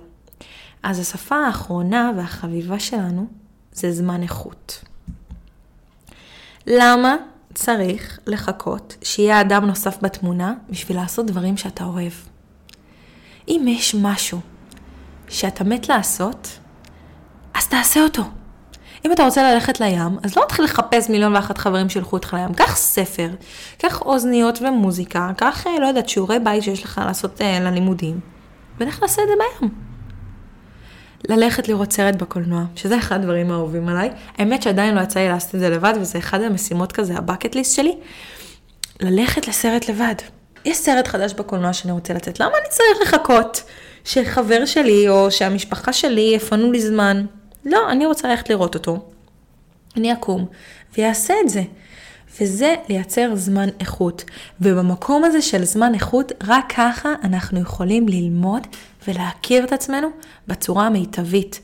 אז 0.84 1.00
השפה 1.00 1.36
האחרונה 1.36 2.12
והחביבה 2.18 2.80
שלנו 2.80 3.26
זה 3.74 3.92
זמן 3.92 4.24
איכות. 4.24 4.84
למה 6.68 7.16
צריך 7.54 8.20
לחכות 8.28 8.98
שיהיה 9.04 9.42
אדם 9.42 9.66
נוסף 9.66 9.98
בתמונה 10.02 10.54
בשביל 10.70 10.98
לעשות 10.98 11.26
דברים 11.26 11.58
שאתה 11.58 11.84
אוהב? 11.84 12.12
אם 13.48 13.66
יש 13.68 13.96
משהו 13.96 14.40
שאתה 15.30 15.64
מת 15.64 15.90
לעשות, 15.90 16.60
אז 17.54 17.68
תעשה 17.68 18.04
אותו. 18.04 18.24
אם 19.06 19.12
אתה 19.12 19.24
רוצה 19.24 19.54
ללכת 19.54 19.80
לים, 19.80 20.18
אז 20.24 20.38
לא 20.38 20.44
תתחיל 20.48 20.66
לחפש 20.66 21.10
מיליון 21.10 21.36
ואחת 21.36 21.58
חברים 21.58 21.90
שילכו 21.90 22.16
אותך 22.16 22.34
לים. 22.34 22.54
קח 22.54 22.76
ספר, 22.76 23.30
קח 23.78 24.02
אוזניות 24.02 24.62
ומוזיקה, 24.62 25.32
קח, 25.38 25.68
אה, 25.68 25.80
לא 25.80 25.88
יודעת, 25.88 26.10
שיעורי 26.10 26.40
בית 26.40 26.64
שיש 26.64 26.84
לך 26.84 27.02
לעשות 27.06 27.42
uh, 27.42 27.44
ללימודים, 27.44 28.20
ולך 28.78 29.02
לעשה 29.02 29.22
את 29.22 29.28
זה 29.28 29.34
בים. 29.60 29.93
ללכת 31.30 31.68
לראות 31.68 31.94
סרט 31.94 32.16
בקולנוע, 32.16 32.64
שזה 32.76 32.98
אחד 32.98 33.16
הדברים 33.16 33.52
האהובים 33.52 33.90
עליי. 33.90 34.10
האמת 34.38 34.64
שעדיין 34.64 34.96
לא 34.96 35.02
יצא 35.02 35.20
לי 35.20 35.30
לעשות 35.30 35.56
את 35.56 35.60
זה 35.60 35.70
לבד, 35.70 35.94
וזה 36.02 36.20
אחד 36.20 36.42
המשימות 36.42 36.92
כזה, 36.92 37.14
הבקט 37.18 37.56
ליסט 37.56 37.76
שלי. 37.76 37.96
ללכת 39.00 39.48
לסרט 39.48 39.90
לבד. 39.90 40.16
יש 40.66 40.78
סרט 40.78 41.08
חדש 41.08 41.34
בקולנוע 41.34 41.74
שאני 41.74 41.92
רוצה 41.92 42.14
לצאת, 42.14 42.40
למה 42.40 42.52
אני 42.62 42.70
צריך 42.70 43.02
לחכות 43.02 43.64
שחבר 44.06 44.66
שלי 44.66 45.10
או 45.10 45.32
שהמשפחה 45.32 45.94
שלי 45.94 46.32
יפנו 46.36 46.72
לי 46.72 46.82
זמן? 46.82 47.26
לא, 47.66 47.92
אני 47.92 48.06
רוצה 48.06 48.28
ללכת 48.28 48.50
לראות 48.50 48.76
אותו. 48.76 49.06
אני 49.98 50.14
אקום 50.14 50.46
ויעשה 50.98 51.34
את 51.44 51.50
זה. 51.50 51.62
וזה 52.42 52.76
לייצר 52.90 53.32
זמן 53.36 53.70
איכות. 53.80 54.24
ובמקום 54.62 55.24
הזה 55.24 55.42
של 55.42 55.64
זמן 55.64 55.94
איכות, 55.94 56.32
רק 56.44 56.74
ככה 56.76 57.14
אנחנו 57.24 57.60
יכולים 57.60 58.08
ללמוד 58.08 58.68
ולהכיר 59.08 59.64
את 59.64 59.74
עצמנו 59.74 60.08
בצורה 60.48 60.88
המיטבית. 60.88 61.60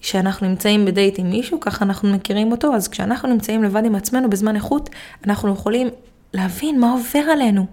כשאנחנו 0.00 0.48
נמצאים 0.48 0.84
בדייט 0.84 1.18
עם 1.18 1.30
מישהו, 1.30 1.60
ככה 1.60 1.84
אנחנו 1.84 2.08
מכירים 2.12 2.52
אותו, 2.52 2.74
אז 2.74 2.88
כשאנחנו 2.88 3.28
נמצאים 3.28 3.64
לבד 3.64 3.84
עם 3.84 3.94
עצמנו 3.94 4.30
בזמן 4.30 4.56
איכות, 4.56 4.90
אנחנו 5.26 5.52
יכולים 5.52 5.88
להבין 6.34 6.80
מה 6.80 6.92
עובר 6.92 7.30
עלינו. 7.30 7.66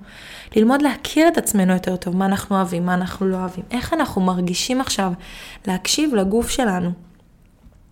ללמוד 0.56 0.82
להכיר 0.82 1.28
את 1.28 1.38
עצמנו 1.38 1.74
יותר 1.74 1.96
טוב, 1.96 2.18
מה 2.18 2.26
אנחנו 2.26 2.56
אוהבים, 2.56 2.86
מה 2.86 2.94
אנחנו 2.94 3.26
לא 3.26 3.38
אוהבים, 3.38 3.64
איך 3.72 3.94
אנחנו 3.94 4.22
מרגישים 4.22 4.82
עכשיו, 4.82 5.14
להקשיב 5.68 6.16
לגוף 6.16 6.50
שלנו. 6.50 6.90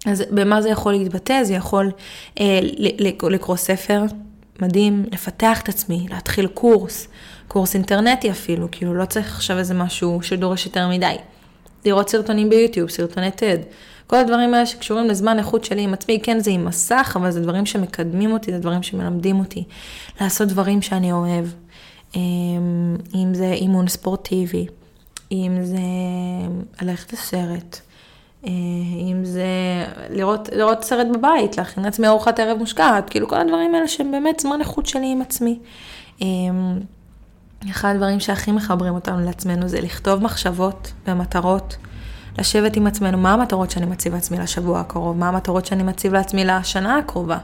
אז 0.05 0.23
במה 0.31 0.61
זה 0.61 0.69
יכול 0.69 0.93
להתבטא? 0.93 1.43
זה 1.43 1.53
יכול 1.53 1.91
אה, 2.39 2.59
לקרוא 3.29 3.55
ספר 3.55 4.03
מדהים, 4.61 5.05
לפתח 5.11 5.61
את 5.61 5.69
עצמי, 5.69 6.05
להתחיל 6.09 6.47
קורס, 6.47 7.07
קורס 7.47 7.75
אינטרנטי 7.75 8.31
אפילו, 8.31 8.67
כאילו 8.71 8.93
לא 8.93 9.05
צריך 9.05 9.35
עכשיו 9.35 9.57
איזה 9.57 9.73
משהו 9.73 10.21
שדורש 10.21 10.65
יותר 10.65 10.87
מדי. 10.87 11.15
לראות 11.85 12.09
סרטונים 12.09 12.49
ביוטיוב, 12.49 12.89
סרטוני 12.89 13.29
TED, 13.29 13.65
כל 14.07 14.15
הדברים 14.15 14.53
האלה 14.53 14.65
שקשורים 14.65 15.07
לזמן 15.07 15.39
איכות 15.39 15.65
שלי 15.65 15.81
עם 15.81 15.93
עצמי, 15.93 16.19
כן 16.23 16.39
זה 16.39 16.51
עם 16.51 16.65
מסך, 16.65 17.17
אבל 17.19 17.31
זה 17.31 17.41
דברים 17.41 17.65
שמקדמים 17.65 18.31
אותי, 18.31 18.51
זה 18.51 18.59
דברים 18.59 18.83
שמלמדים 18.83 19.39
אותי. 19.39 19.63
לעשות 20.21 20.47
דברים 20.47 20.81
שאני 20.81 21.11
אוהב, 21.11 21.45
אמ, 22.15 22.21
אם 23.15 23.33
זה 23.33 23.51
אימון 23.51 23.87
ספורטיבי, 23.87 24.67
אם 25.31 25.57
זה 25.63 25.77
ללכת 26.81 27.13
לסרט. 27.13 27.81
אה, 28.45 28.51
אם 29.11 29.25
זה 29.25 29.45
לראות, 30.09 30.49
לראות 30.55 30.83
סרט 30.83 31.07
בבית, 31.13 31.57
להכין 31.57 31.83
לעצמי 31.83 32.07
ארוחת 32.07 32.39
ערב 32.39 32.57
מושקעת, 32.57 33.09
כאילו 33.09 33.27
כל 33.27 33.35
הדברים 33.35 33.75
האלה 33.75 33.87
שהם 33.87 34.11
באמת 34.11 34.39
זמן 34.39 34.59
איכות 34.59 34.85
שלי 34.85 35.11
עם 35.11 35.21
עצמי. 35.21 35.59
אה, 36.21 36.27
אחד 37.69 37.93
הדברים 37.95 38.19
שהכי 38.19 38.51
מחברים 38.51 38.93
אותנו 38.93 39.19
לעצמנו 39.25 39.67
זה 39.67 39.81
לכתוב 39.81 40.23
מחשבות 40.23 40.93
ומטרות, 41.07 41.77
לשבת 42.39 42.75
עם 42.75 42.87
עצמנו, 42.87 43.17
מה 43.17 43.33
המטרות 43.33 43.71
שאני 43.71 43.85
מציב 43.85 44.13
לעצמי 44.13 44.37
לשבוע 44.37 44.79
הקרוב, 44.79 45.17
מה 45.17 45.29
המטרות 45.29 45.65
שאני 45.65 45.83
מציב 45.83 46.13
לעצמי 46.13 46.45
לשנה 46.45 46.97
הקרובה, 46.97 47.37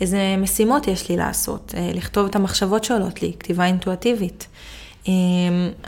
איזה 0.00 0.34
משימות 0.38 0.88
יש 0.88 1.08
לי 1.08 1.16
לעשות, 1.16 1.74
אה, 1.76 1.90
לכתוב 1.94 2.26
את 2.26 2.36
המחשבות 2.36 2.84
שעולות 2.84 3.22
לי, 3.22 3.32
כתיבה 3.40 3.64
אינטואטיבית. 3.64 4.46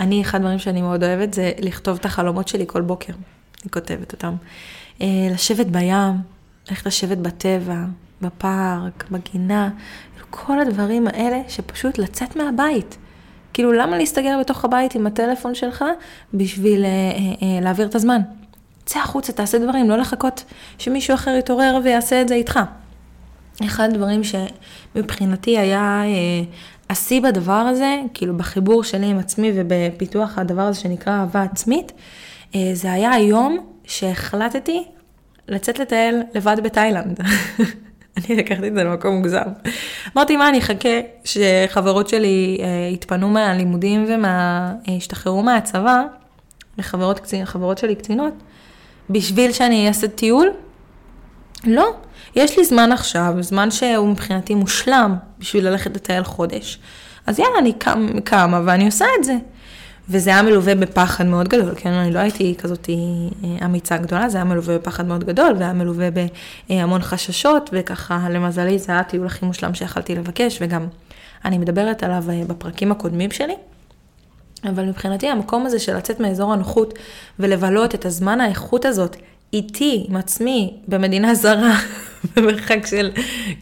אני, 0.01 0.23
אחד 0.23 0.39
הדברים 0.39 0.59
שאני 0.59 0.83
מאוד 0.83 1.05
אוהבת 1.05 1.35
זה 1.35 1.53
לכתוב 1.59 1.99
את 2.01 2.05
החלומות 2.05 2.49
שלי 2.49 2.65
כל 2.67 2.81
בוקר. 2.81 3.13
אני 3.63 3.71
כותבת 3.71 4.13
אותם. 4.13 4.35
אה, 5.01 5.07
לשבת 5.31 5.67
בים, 5.67 6.15
איך 6.71 6.87
לשבת 6.87 7.19
בטבע, 7.19 7.85
בפארק, 8.23 9.05
בגינה, 9.11 9.71
כל 10.31 10.61
הדברים 10.61 11.07
האלה 11.07 11.41
שפשוט 11.49 11.99
לצאת 11.99 12.37
מהבית. 12.37 12.99
כאילו, 13.53 13.73
למה 13.73 13.99
להסתגר 13.99 14.37
בתוך 14.41 14.65
הבית 14.65 14.95
עם 14.95 15.07
הטלפון 15.07 15.55
שלך 15.55 15.85
בשביל 16.35 16.85
אה, 16.85 16.89
אה, 16.89 17.57
אה, 17.57 17.61
להעביר 17.61 17.87
את 17.87 17.95
הזמן? 17.95 18.21
צא 18.87 18.99
החוצה, 18.99 19.33
תעשה 19.33 19.59
דברים, 19.59 19.91
לא 19.91 19.97
לחכות 19.97 20.45
שמישהו 20.79 21.15
אחר 21.15 21.31
יתעורר 21.39 21.79
ויעשה 21.85 22.23
את 22.23 22.29
זה 22.29 22.35
איתך. 22.35 22.61
אחד 23.65 23.89
הדברים 23.93 24.21
שמבחינתי 24.25 25.59
היה 25.59 26.03
אה, 26.05 26.45
השיא 26.91 27.21
בדבר 27.21 27.53
הזה, 27.53 28.01
כאילו 28.15 28.37
בחיבור 28.37 28.85
שלי 28.85 29.07
עם 29.07 29.19
עצמי 29.19 29.53
ובפיתוח 29.55 30.39
הדבר 30.39 30.63
הזה 30.63 30.81
שנקרא 30.81 31.13
אהבה 31.13 31.43
עצמית, 31.43 31.93
אה, 31.93 31.97
זה 32.75 32.93
היה 32.93 33.13
היום 33.13 33.59
שהחלטתי 33.85 34.85
לצאת 35.49 35.79
לטייל 35.79 36.23
לבד 36.35 36.57
בתאילנד. 36.63 37.21
אני 38.17 38.37
לקחתי 38.37 38.69
את 38.69 38.75
זה 38.75 38.85
למקום 38.85 39.17
מוגזם. 39.17 39.43
אמרתי, 40.17 40.37
מה, 40.37 40.49
אני 40.49 40.59
אחכה 40.59 41.01
שחברות 41.25 42.09
שלי 42.09 42.59
אה, 42.61 42.89
יתפנו 42.93 43.29
מהלימודים 43.29 44.07
וישתחררו 44.89 45.43
מהצבא, 45.43 46.03
לחברות 46.79 47.21
קצין, 47.21 47.45
שלי 47.77 47.95
קצינות, 47.95 48.35
בשביל 49.11 49.53
שאני 49.53 49.89
אעשה 49.89 50.09
טיול? 50.09 50.51
לא. 51.65 51.95
יש 52.37 52.59
לי 52.59 52.65
זמן 52.65 52.93
עכשיו, 52.93 53.35
זמן 53.41 53.71
שהוא 53.71 54.09
מבחינתי 54.09 54.55
מושלם 54.55 55.17
בשביל 55.39 55.69
ללכת 55.69 55.97
לטייל 55.97 56.23
חודש. 56.23 56.79
אז 57.27 57.39
יאללה, 57.39 57.59
אני 57.59 57.73
קמה 58.25 58.61
ואני 58.65 58.87
עושה 58.87 59.07
את 59.19 59.25
זה. 59.25 59.37
וזה 60.09 60.31
היה 60.31 60.43
מלווה 60.43 60.75
בפחד 60.75 61.27
מאוד 61.27 61.49
גדול, 61.49 61.75
כן? 61.77 61.91
אני 61.91 62.13
לא 62.13 62.19
הייתי 62.19 62.55
כזאת 62.59 62.89
אה, 62.91 63.67
אמיצה 63.67 63.97
גדולה, 63.97 64.29
זה 64.29 64.37
היה 64.37 64.45
מלווה 64.45 64.79
בפחד 64.79 65.07
מאוד 65.07 65.25
גדול, 65.25 65.55
והיה 65.59 65.73
מלווה 65.73 66.09
בהמון 66.69 67.03
חששות, 67.03 67.71
וככה, 67.73 68.27
למזלי, 68.31 68.79
זה 68.79 68.93
היה 68.93 69.01
הטיול 69.01 69.27
הכי 69.27 69.47
מושלם 69.47 69.75
שיכלתי 69.75 70.15
לבקש, 70.15 70.59
וגם 70.61 70.87
אני 71.45 71.59
מדברת 71.59 72.03
עליו 72.03 72.25
אה, 72.31 72.43
בפרקים 72.47 72.93
הקודמים 72.93 73.31
שלי. 73.31 73.55
אבל 74.65 74.85
מבחינתי 74.85 75.29
המקום 75.29 75.67
הזה 75.67 75.79
של 75.79 75.97
לצאת 75.97 76.21
מאזור 76.21 76.53
הנוחות 76.53 76.99
ולבלות 77.39 77.95
את 77.95 78.07
הזמן 78.07 78.41
האיכות 78.41 78.85
הזאת 78.85 79.17
איתי, 79.53 80.07
עם 80.09 80.17
עצמי, 80.17 80.77
במדינה 80.89 81.35
זרה, 81.35 81.79
במרחק 82.37 82.87
של 82.87 83.11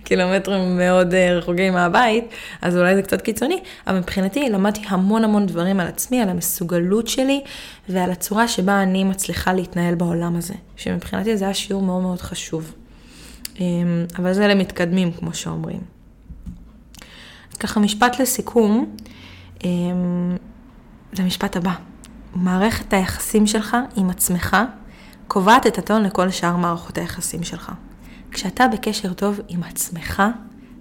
קילומטרים 0.04 0.78
מאוד 0.78 1.14
אה, 1.14 1.32
רחוקים 1.32 1.72
מהבית, 1.72 2.24
אז 2.62 2.76
אולי 2.76 2.96
זה 2.96 3.02
קצת 3.02 3.22
קיצוני, 3.22 3.60
אבל 3.86 3.98
מבחינתי 3.98 4.48
למדתי 4.48 4.80
המון 4.88 5.24
המון 5.24 5.46
דברים 5.46 5.80
על 5.80 5.86
עצמי, 5.86 6.22
על 6.22 6.28
המסוגלות 6.28 7.08
שלי 7.08 7.40
ועל 7.88 8.10
הצורה 8.10 8.48
שבה 8.48 8.82
אני 8.82 9.04
מצליחה 9.04 9.52
להתנהל 9.52 9.94
בעולם 9.94 10.36
הזה, 10.36 10.54
שמבחינתי 10.76 11.36
זה 11.36 11.44
היה 11.44 11.54
שיעור 11.54 11.82
מאוד 11.82 12.02
מאוד 12.02 12.20
חשוב. 12.20 12.74
אמ, 13.60 14.06
אבל 14.18 14.32
זה 14.32 14.48
למתקדמים, 14.48 15.12
כמו 15.12 15.34
שאומרים. 15.34 15.80
ככה 17.60 17.80
משפט 17.80 18.20
לסיכום, 18.20 18.96
זה 21.12 21.22
המשפט 21.22 21.56
הבא. 21.56 21.72
מערכת 22.34 22.92
היחסים 22.92 23.46
שלך 23.46 23.76
עם 23.96 24.10
עצמך 24.10 24.56
קובעת 25.28 25.66
את 25.66 25.78
הטון 25.78 26.02
לכל 26.02 26.30
שאר 26.30 26.56
מערכות 26.56 26.98
היחסים 26.98 27.42
שלך. 27.42 27.72
כשאתה 28.30 28.68
בקשר 28.68 29.12
טוב 29.12 29.40
עם 29.48 29.62
עצמך, 29.62 30.22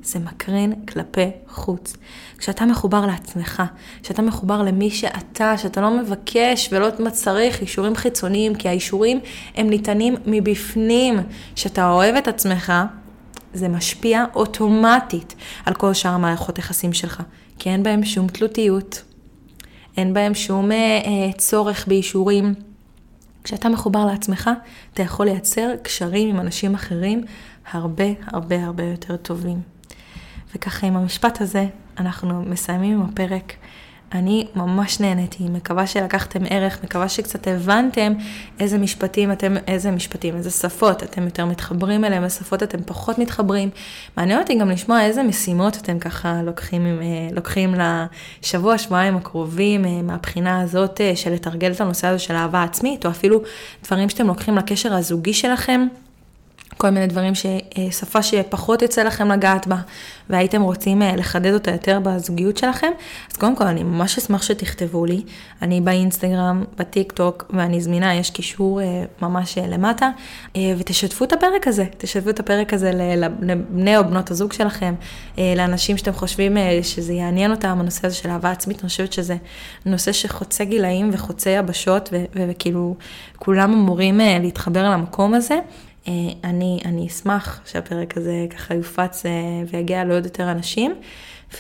זה 0.04 0.20
מקרין 0.20 0.74
כלפי 0.86 1.30
חוץ. 1.48 1.98
כשאתה 2.38 2.66
מחובר 2.66 3.06
לעצמך, 3.06 3.64
כשאתה 4.04 4.22
מחובר 4.22 4.64
למי 4.64 4.92
שאתה, 4.92 5.58
שאתה 5.58 5.82
לא 5.82 5.98
מבקש 5.98 6.70
ולא 6.72 6.90
צריך 7.12 7.62
אישורים 7.62 7.96
חיצוניים, 7.96 8.56
כי 8.56 8.70
האישורים 8.70 9.20
הם 9.56 9.70
ניתנים 9.70 10.16
מבפנים. 10.26 11.20
כשאתה 11.56 11.90
אוהב 11.90 12.16
את 12.16 12.28
עצמך, 12.28 12.74
זה 13.54 13.68
משפיע 13.68 14.26
אוטומטית 14.36 15.36
על 15.66 15.74
כל 15.74 15.94
שאר 15.94 16.12
המערכות 16.12 16.58
יחסים 16.58 16.94
שלך, 16.94 17.24
כי 17.60 17.70
אין 17.70 17.84
בהם 17.84 18.06
שום 18.06 18.28
תלותיות, 18.28 19.04
אין 19.98 20.14
בהם 20.14 20.34
שום 20.34 20.72
אה, 20.72 20.78
אה, 20.78 21.32
צורך 21.38 21.88
באישורים. 21.88 22.69
כשאתה 23.44 23.70
מחובר 23.70 24.06
לעצמך, 24.06 24.50
אתה 24.94 25.04
יכול 25.04 25.26
לייצר 25.26 25.70
קשרים 25.84 26.30
עם 26.30 26.40
אנשים 26.40 26.76
אחרים 26.76 27.24
הרבה 27.72 28.06
הרבה 28.28 28.66
הרבה 28.66 28.84
יותר 28.84 29.18
טובים. 29.18 29.62
וככה 30.56 30.88
עם 30.88 30.96
המשפט 30.98 31.42
הזה, 31.42 31.68
אנחנו 31.98 32.42
מסיימים 32.42 33.00
עם 33.00 33.10
הפרק. 33.10 33.54
אני 34.12 34.48
ממש 34.56 35.00
נהניתי, 35.00 35.44
מקווה 35.44 35.88
שלקחתם 35.88 36.40
ערך, 36.50 36.84
מקווה 36.84 37.10
שקצת 37.10 37.48
הבנתם 37.48 38.14
איזה 38.60 38.78
משפטים 38.78 39.32
אתם, 39.32 39.56
איזה 39.68 39.92
משפטים, 39.92 40.36
איזה 40.36 40.50
שפות 40.50 41.04
אתם 41.04 41.26
יותר 41.26 41.46
מתחברים 41.46 42.06
אליהם, 42.06 42.24
איזה 42.24 42.36
שפות 42.36 42.64
אתם 42.64 42.78
פחות 42.86 43.18
מתחברים. 43.18 43.70
מעניין 44.18 44.40
אותי 44.40 44.56
גם 44.56 44.70
לשמוע 44.70 45.02
איזה 45.02 45.24
משימות 45.24 45.78
אתם 45.78 46.00
ככה 46.00 46.42
לוקחים, 46.44 46.86
אה, 46.86 47.28
לוקחים 47.32 47.76
לשבוע, 48.44 48.78
שבועיים 48.78 49.16
הקרובים, 49.16 49.86
אה, 49.86 50.02
מהבחינה 50.02 50.62
הזאת 50.62 51.02
אה, 51.02 51.16
של 51.16 51.34
לתרגל 51.34 51.72
את 51.72 51.82
הנושא 51.82 52.08
הזה 52.08 52.20
של 52.20 52.34
אהבה 52.34 52.64
עצמית, 52.64 53.06
או 53.06 53.12
אפילו 53.12 53.42
דברים 53.84 54.10
שאתם 54.10 54.28
לוקחים 54.28 54.58
לקשר 54.58 54.94
הזוגי 54.94 55.34
שלכם. 55.34 55.88
כל 56.82 56.90
מיני 56.90 57.08
דברים, 57.08 57.34
שפה 57.92 58.24
שפחות 58.24 58.82
יוצא 58.82 59.04
לכם 59.04 59.32
לגעת 59.32 59.68
בה, 59.68 59.78
והייתם 60.30 60.62
רוצים 60.62 61.02
אה, 61.02 61.16
לחדד 61.16 61.54
אותה 61.54 61.72
יותר 61.72 62.00
בזוגיות 62.04 62.58
שלכם, 62.58 62.88
אז 63.32 63.38
קודם 63.38 63.56
כל 63.56 63.68
אני 63.68 63.84
ממש 63.84 64.18
אשמח 64.18 64.42
שתכתבו 64.42 65.06
לי. 65.06 65.24
אני 65.62 65.82
באינסטגרם, 65.82 66.64
בטיק 66.78 67.12
טוק, 67.12 67.46
ואני 67.50 67.82
זמינה, 67.82 68.16
יש 68.16 68.30
קישור 68.30 68.82
אה, 68.82 69.04
ממש 69.22 69.58
אה, 69.58 69.68
למטה, 69.68 70.10
ותשתפו 70.58 71.26
את 71.26 71.34
הפרק 71.34 71.68
הזה, 71.68 71.86
תשתפו 71.98 72.30
את 72.30 72.40
הפרק 72.40 72.74
הזה 72.74 72.92
לבני 73.42 73.98
או 73.98 74.04
בנות 74.04 74.32
הזוג 74.32 74.54
שלכם, 74.54 74.94
לאנשים 75.38 75.98
שאתם 75.98 76.14
חושבים 76.14 76.58
שזה 76.82 77.14
יעניין 77.14 77.52
אותם, 77.52 77.78
הנושא 77.80 78.08
הזה 78.08 78.16
של 78.16 78.30
אהבה 78.30 78.52
עצמית, 78.52 78.82
אני 78.82 78.90
חושבת 78.90 79.14
שזה 79.14 79.36
נושא 79.86 80.12
שחוצה 80.12 80.64
גילאים 80.66 81.10
וחוצה 81.14 81.50
יבשות, 81.50 82.10
וכאילו 82.36 82.96
כולם 83.38 83.74
אמורים 83.74 84.20
להתחבר 84.42 84.90
למקום 84.90 85.34
הזה. 85.34 85.60
אה, 86.08 86.14
אני, 86.44 86.80
אני 86.86 87.08
אשמח 87.08 87.62
שהפרק 87.66 88.18
הזה 88.18 88.46
ככה 88.50 88.74
יופץ 88.74 89.26
אה, 89.26 89.32
ויגיע 89.72 90.04
לעוד 90.04 90.26
יותר 90.26 90.52
אנשים. 90.52 90.96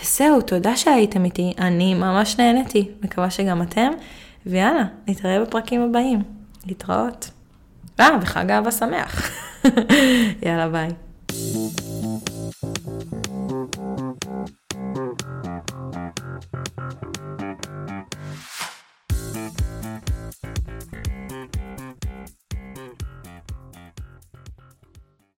וזהו, 0.01 0.41
תודה 0.41 0.75
שהייתם 0.75 1.25
איתי, 1.25 1.53
אני 1.57 1.93
ממש 1.93 2.37
נהניתי, 2.37 2.91
מקווה 3.03 3.29
שגם 3.29 3.61
אתם, 3.61 3.91
ויאללה, 4.45 4.83
נתראה 5.07 5.39
בפרקים 5.41 5.81
הבאים. 5.81 6.23
להתראות. 6.65 7.29
אה, 7.99 8.09
וחג 8.21 8.51
אהבה 8.51 8.71
שמח. 8.71 9.31
יאללה, 10.45 10.69
ביי. 10.69 10.89